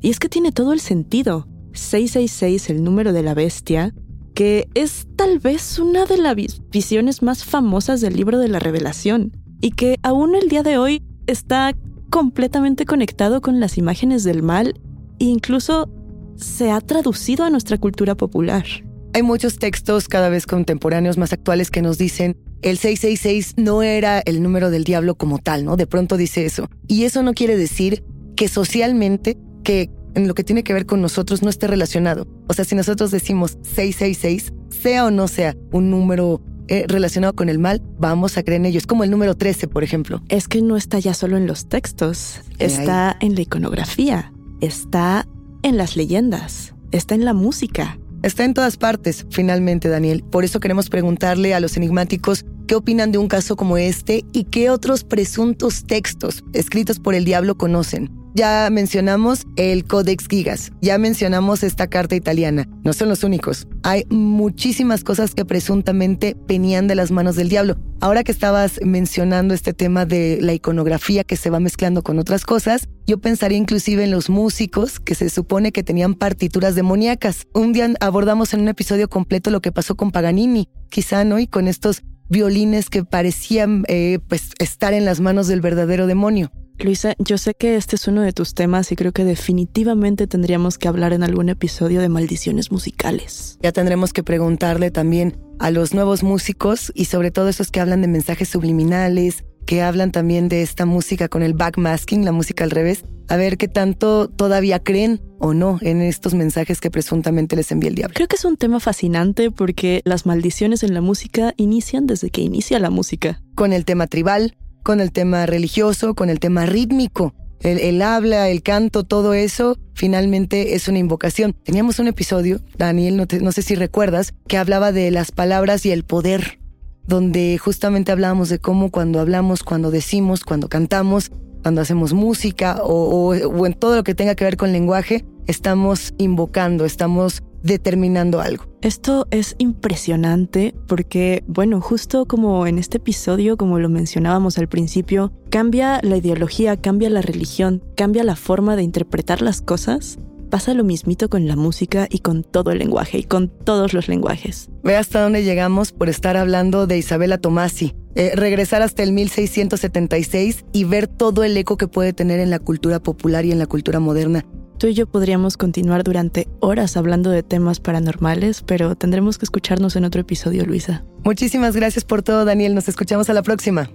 Y 0.00 0.10
es 0.10 0.18
que 0.18 0.28
tiene 0.28 0.52
todo 0.52 0.72
el 0.72 0.80
sentido. 0.80 1.48
666, 1.74 2.70
el 2.70 2.82
número 2.82 3.12
de 3.12 3.22
la 3.22 3.34
bestia, 3.34 3.94
que 4.34 4.68
es 4.74 5.06
tal 5.16 5.38
vez 5.38 5.78
una 5.78 6.06
de 6.06 6.16
las 6.16 6.34
visiones 6.70 7.22
más 7.22 7.44
famosas 7.44 8.00
del 8.00 8.16
libro 8.16 8.38
de 8.38 8.48
la 8.48 8.58
revelación, 8.58 9.32
y 9.60 9.70
que 9.70 9.98
aún 10.02 10.34
el 10.34 10.48
día 10.48 10.62
de 10.62 10.78
hoy 10.78 11.02
está 11.26 11.74
completamente 12.10 12.86
conectado 12.86 13.40
con 13.40 13.60
las 13.60 13.78
imágenes 13.78 14.24
del 14.24 14.42
mal 14.42 14.80
e 15.18 15.24
incluso 15.24 15.88
se 16.36 16.70
ha 16.70 16.80
traducido 16.80 17.44
a 17.44 17.50
nuestra 17.50 17.78
cultura 17.78 18.14
popular. 18.14 18.64
Hay 19.12 19.22
muchos 19.22 19.58
textos 19.58 20.08
cada 20.08 20.28
vez 20.28 20.46
contemporáneos 20.46 21.18
más 21.18 21.32
actuales 21.32 21.70
que 21.70 21.82
nos 21.82 21.98
dicen 21.98 22.36
el 22.64 22.78
666 22.78 23.54
no 23.58 23.82
era 23.82 24.20
el 24.20 24.42
número 24.42 24.70
del 24.70 24.84
diablo 24.84 25.16
como 25.16 25.38
tal, 25.38 25.66
¿no? 25.66 25.76
De 25.76 25.86
pronto 25.86 26.16
dice 26.16 26.46
eso. 26.46 26.70
Y 26.88 27.04
eso 27.04 27.22
no 27.22 27.34
quiere 27.34 27.58
decir 27.58 28.02
que 28.36 28.48
socialmente, 28.48 29.36
que 29.62 29.90
en 30.14 30.28
lo 30.28 30.34
que 30.34 30.44
tiene 30.44 30.62
que 30.62 30.72
ver 30.72 30.86
con 30.86 31.00
nosotros 31.00 31.42
no 31.42 31.50
esté 31.50 31.66
relacionado. 31.66 32.26
O 32.48 32.54
sea, 32.54 32.64
si 32.64 32.74
nosotros 32.74 33.10
decimos 33.10 33.58
666, 33.62 34.52
sea 34.68 35.06
o 35.06 35.10
no 35.10 35.28
sea 35.28 35.56
un 35.72 35.90
número 35.90 36.40
eh, 36.68 36.86
relacionado 36.88 37.34
con 37.34 37.48
el 37.48 37.58
mal, 37.58 37.82
vamos 37.98 38.38
a 38.38 38.42
creer 38.42 38.60
en 38.60 38.66
ello. 38.66 38.78
Es 38.78 38.86
como 38.86 39.04
el 39.04 39.10
número 39.10 39.36
13, 39.36 39.68
por 39.68 39.84
ejemplo. 39.84 40.22
Es 40.28 40.48
que 40.48 40.62
no 40.62 40.76
está 40.76 40.98
ya 40.98 41.14
solo 41.14 41.36
en 41.36 41.46
los 41.46 41.68
textos, 41.68 42.40
está 42.58 43.16
en 43.20 43.34
la 43.34 43.42
iconografía, 43.42 44.32
está 44.60 45.26
en 45.62 45.76
las 45.76 45.96
leyendas, 45.96 46.74
está 46.90 47.14
en 47.14 47.24
la 47.24 47.34
música. 47.34 47.98
Está 48.22 48.44
en 48.44 48.54
todas 48.54 48.78
partes, 48.78 49.26
finalmente, 49.28 49.90
Daniel. 49.90 50.24
Por 50.24 50.44
eso 50.44 50.58
queremos 50.58 50.88
preguntarle 50.88 51.52
a 51.52 51.60
los 51.60 51.76
enigmáticos 51.76 52.46
qué 52.66 52.74
opinan 52.74 53.12
de 53.12 53.18
un 53.18 53.28
caso 53.28 53.54
como 53.56 53.76
este 53.76 54.24
y 54.32 54.44
qué 54.44 54.70
otros 54.70 55.04
presuntos 55.04 55.84
textos 55.84 56.42
escritos 56.54 56.98
por 56.98 57.14
el 57.14 57.26
diablo 57.26 57.58
conocen. 57.58 58.23
Ya 58.36 58.68
mencionamos 58.68 59.46
el 59.54 59.84
Codex 59.84 60.26
Gigas, 60.26 60.72
ya 60.80 60.98
mencionamos 60.98 61.62
esta 61.62 61.86
carta 61.86 62.16
italiana. 62.16 62.68
No 62.82 62.92
son 62.92 63.08
los 63.08 63.22
únicos. 63.22 63.68
Hay 63.84 64.06
muchísimas 64.10 65.04
cosas 65.04 65.36
que 65.36 65.44
presuntamente 65.44 66.36
venían 66.48 66.88
de 66.88 66.96
las 66.96 67.12
manos 67.12 67.36
del 67.36 67.48
diablo. 67.48 67.76
Ahora 68.00 68.24
que 68.24 68.32
estabas 68.32 68.80
mencionando 68.84 69.54
este 69.54 69.72
tema 69.72 70.04
de 70.04 70.40
la 70.40 70.52
iconografía 70.52 71.22
que 71.22 71.36
se 71.36 71.48
va 71.48 71.60
mezclando 71.60 72.02
con 72.02 72.18
otras 72.18 72.44
cosas, 72.44 72.88
yo 73.06 73.18
pensaría 73.18 73.56
inclusive 73.56 74.02
en 74.02 74.10
los 74.10 74.28
músicos 74.28 74.98
que 74.98 75.14
se 75.14 75.30
supone 75.30 75.70
que 75.70 75.84
tenían 75.84 76.14
partituras 76.14 76.74
demoníacas. 76.74 77.46
Un 77.54 77.72
día 77.72 77.88
abordamos 78.00 78.52
en 78.52 78.62
un 78.62 78.68
episodio 78.68 79.08
completo 79.08 79.52
lo 79.52 79.62
que 79.62 79.70
pasó 79.70 79.94
con 79.94 80.10
Paganini, 80.10 80.68
quizá, 80.90 81.22
¿no? 81.22 81.38
Y 81.38 81.46
con 81.46 81.68
estos 81.68 82.02
violines 82.28 82.90
que 82.90 83.04
parecían 83.04 83.84
eh, 83.86 84.18
pues 84.26 84.50
estar 84.58 84.92
en 84.92 85.04
las 85.04 85.20
manos 85.20 85.46
del 85.46 85.60
verdadero 85.60 86.08
demonio. 86.08 86.50
Luisa, 86.78 87.14
yo 87.18 87.38
sé 87.38 87.54
que 87.54 87.76
este 87.76 87.96
es 87.96 88.08
uno 88.08 88.22
de 88.22 88.32
tus 88.32 88.54
temas 88.54 88.90
y 88.90 88.96
creo 88.96 89.12
que 89.12 89.24
definitivamente 89.24 90.26
tendríamos 90.26 90.76
que 90.76 90.88
hablar 90.88 91.12
en 91.12 91.22
algún 91.22 91.48
episodio 91.48 92.00
de 92.00 92.08
maldiciones 92.08 92.72
musicales. 92.72 93.58
Ya 93.62 93.72
tendremos 93.72 94.12
que 94.12 94.22
preguntarle 94.22 94.90
también 94.90 95.38
a 95.58 95.70
los 95.70 95.94
nuevos 95.94 96.22
músicos 96.22 96.92
y 96.94 97.06
sobre 97.06 97.30
todo 97.30 97.48
esos 97.48 97.70
que 97.70 97.80
hablan 97.80 98.02
de 98.02 98.08
mensajes 98.08 98.48
subliminales, 98.48 99.44
que 99.66 99.82
hablan 99.82 100.12
también 100.12 100.48
de 100.48 100.62
esta 100.62 100.84
música 100.84 101.28
con 101.28 101.42
el 101.42 101.54
backmasking, 101.54 102.24
la 102.24 102.32
música 102.32 102.64
al 102.64 102.70
revés, 102.70 103.04
a 103.28 103.36
ver 103.36 103.56
qué 103.56 103.68
tanto 103.68 104.28
todavía 104.28 104.78
creen 104.80 105.22
o 105.38 105.54
no 105.54 105.78
en 105.80 106.02
estos 106.02 106.34
mensajes 106.34 106.80
que 106.80 106.90
presuntamente 106.90 107.56
les 107.56 107.70
envía 107.70 107.88
el 107.88 107.94
diablo. 107.94 108.14
Creo 108.14 108.28
que 108.28 108.36
es 108.36 108.44
un 108.44 108.56
tema 108.56 108.80
fascinante 108.80 109.50
porque 109.50 110.02
las 110.04 110.26
maldiciones 110.26 110.82
en 110.82 110.92
la 110.92 111.00
música 111.00 111.54
inician 111.56 112.06
desde 112.06 112.30
que 112.30 112.42
inicia 112.42 112.78
la 112.78 112.90
música. 112.90 113.40
Con 113.54 113.72
el 113.72 113.84
tema 113.84 114.06
tribal, 114.06 114.56
con 114.84 115.00
el 115.00 115.10
tema 115.10 115.46
religioso, 115.46 116.14
con 116.14 116.30
el 116.30 116.38
tema 116.38 116.66
rítmico. 116.66 117.34
El, 117.60 118.02
habla, 118.02 118.50
el 118.50 118.62
canto, 118.62 119.04
todo 119.04 119.32
eso, 119.32 119.78
finalmente 119.94 120.74
es 120.74 120.86
una 120.86 120.98
invocación. 120.98 121.54
Teníamos 121.54 121.98
un 121.98 122.08
episodio, 122.08 122.60
Daniel, 122.76 123.16
no, 123.16 123.24
no 123.40 123.52
sé 123.52 123.62
si 123.62 123.74
recuerdas, 123.74 124.34
que 124.46 124.58
hablaba 124.58 124.92
de 124.92 125.10
las 125.10 125.32
palabras 125.32 125.86
y 125.86 125.90
el 125.90 126.04
poder, 126.04 126.60
donde 127.06 127.56
justamente 127.56 128.12
hablábamos 128.12 128.50
de 128.50 128.58
cómo 128.58 128.90
cuando 128.90 129.18
hablamos, 129.18 129.62
cuando 129.62 129.90
decimos, 129.90 130.44
cuando 130.44 130.68
cantamos, 130.68 131.32
cuando 131.62 131.80
hacemos 131.80 132.12
música 132.12 132.82
o, 132.82 133.34
o, 133.34 133.66
en 133.66 133.72
todo 133.72 133.96
lo 133.96 134.04
que 134.04 134.14
tenga 134.14 134.34
que 134.34 134.44
ver 134.44 134.58
con 134.58 134.70
lenguaje, 134.70 135.24
estamos 135.46 136.12
invocando, 136.18 136.84
estamos 136.84 137.42
determinando 137.64 138.40
algo. 138.40 138.66
Esto 138.82 139.26
es 139.30 139.56
impresionante 139.58 140.74
porque, 140.86 141.42
bueno, 141.48 141.80
justo 141.80 142.26
como 142.26 142.66
en 142.66 142.78
este 142.78 142.98
episodio, 142.98 143.56
como 143.56 143.78
lo 143.80 143.88
mencionábamos 143.88 144.58
al 144.58 144.68
principio, 144.68 145.32
cambia 145.50 146.00
la 146.02 146.18
ideología, 146.18 146.76
cambia 146.76 147.10
la 147.10 147.22
religión, 147.22 147.82
cambia 147.96 148.22
la 148.22 148.36
forma 148.36 148.76
de 148.76 148.82
interpretar 148.82 149.40
las 149.40 149.62
cosas. 149.62 150.18
Pasa 150.50 150.74
lo 150.74 150.84
mismito 150.84 151.28
con 151.28 151.48
la 151.48 151.56
música 151.56 152.06
y 152.08 152.18
con 152.18 152.44
todo 152.44 152.70
el 152.70 152.78
lenguaje 152.78 153.18
y 153.18 153.24
con 153.24 153.48
todos 153.48 153.94
los 153.94 154.08
lenguajes. 154.08 154.68
Ve 154.84 154.96
hasta 154.96 155.22
dónde 155.22 155.42
llegamos 155.42 155.90
por 155.90 156.08
estar 156.08 156.36
hablando 156.36 156.86
de 156.86 156.98
Isabela 156.98 157.38
Tomasi. 157.38 157.94
Eh, 158.14 158.32
regresar 158.36 158.82
hasta 158.82 159.02
el 159.02 159.12
1676 159.12 160.66
y 160.72 160.84
ver 160.84 161.08
todo 161.08 161.42
el 161.42 161.56
eco 161.56 161.76
que 161.76 161.88
puede 161.88 162.12
tener 162.12 162.38
en 162.38 162.50
la 162.50 162.60
cultura 162.60 163.02
popular 163.02 163.44
y 163.44 163.50
en 163.50 163.58
la 163.58 163.66
cultura 163.66 163.98
moderna. 163.98 164.44
Tú 164.78 164.88
y 164.88 164.94
yo 164.94 165.06
podríamos 165.06 165.56
continuar 165.56 166.02
durante 166.02 166.48
horas 166.58 166.96
hablando 166.96 167.30
de 167.30 167.44
temas 167.44 167.78
paranormales, 167.78 168.62
pero 168.62 168.96
tendremos 168.96 169.38
que 169.38 169.44
escucharnos 169.44 169.94
en 169.94 170.04
otro 170.04 170.20
episodio, 170.20 170.66
Luisa. 170.66 171.04
Muchísimas 171.22 171.76
gracias 171.76 172.04
por 172.04 172.22
todo, 172.22 172.44
Daniel. 172.44 172.74
Nos 172.74 172.88
escuchamos 172.88 173.30
a 173.30 173.34
la 173.34 173.42
próxima. 173.42 173.88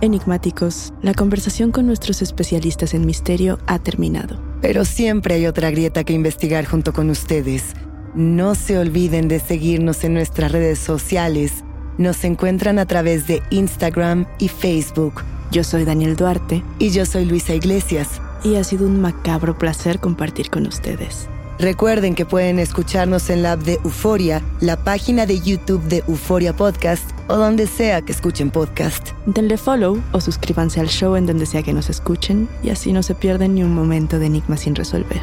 Enigmáticos, 0.00 0.92
la 1.02 1.14
conversación 1.14 1.70
con 1.70 1.86
nuestros 1.86 2.22
especialistas 2.22 2.94
en 2.94 3.04
misterio 3.04 3.58
ha 3.66 3.78
terminado. 3.78 4.40
Pero 4.62 4.84
siempre 4.84 5.34
hay 5.34 5.46
otra 5.46 5.70
grieta 5.70 6.04
que 6.04 6.14
investigar 6.14 6.64
junto 6.64 6.92
con 6.92 7.10
ustedes. 7.10 7.74
No 8.14 8.54
se 8.54 8.78
olviden 8.78 9.28
de 9.28 9.38
seguirnos 9.38 10.02
en 10.02 10.14
nuestras 10.14 10.50
redes 10.50 10.78
sociales. 10.78 11.62
Nos 11.98 12.24
encuentran 12.24 12.78
a 12.78 12.86
través 12.86 13.26
de 13.26 13.42
Instagram 13.50 14.26
y 14.38 14.48
Facebook. 14.48 15.22
Yo 15.52 15.62
soy 15.62 15.84
Daniel 15.84 16.16
Duarte. 16.16 16.62
Y 16.78 16.90
yo 16.90 17.04
soy 17.04 17.26
Luisa 17.26 17.54
Iglesias 17.54 18.20
y 18.42 18.56
ha 18.56 18.64
sido 18.64 18.86
un 18.86 19.00
macabro 19.00 19.56
placer 19.58 20.00
compartir 20.00 20.50
con 20.50 20.66
ustedes. 20.66 21.28
Recuerden 21.58 22.14
que 22.14 22.26
pueden 22.26 22.58
escucharnos 22.58 23.30
en 23.30 23.42
la 23.42 23.52
app 23.52 23.60
de 23.60 23.80
Euforia, 23.82 24.42
la 24.60 24.76
página 24.76 25.24
de 25.24 25.40
YouTube 25.40 25.82
de 25.84 26.04
Euforia 26.06 26.54
Podcast 26.54 27.10
o 27.28 27.36
donde 27.36 27.66
sea 27.66 28.02
que 28.02 28.12
escuchen 28.12 28.50
podcast. 28.50 29.12
Denle 29.24 29.56
follow 29.56 30.02
o 30.12 30.20
suscríbanse 30.20 30.80
al 30.80 30.88
show 30.88 31.16
en 31.16 31.26
donde 31.26 31.46
sea 31.46 31.62
que 31.62 31.72
nos 31.72 31.88
escuchen 31.88 32.48
y 32.62 32.68
así 32.68 32.92
no 32.92 33.02
se 33.02 33.14
pierden 33.14 33.54
ni 33.54 33.62
un 33.62 33.74
momento 33.74 34.18
de 34.18 34.26
enigma 34.26 34.58
sin 34.58 34.74
resolver. 34.74 35.22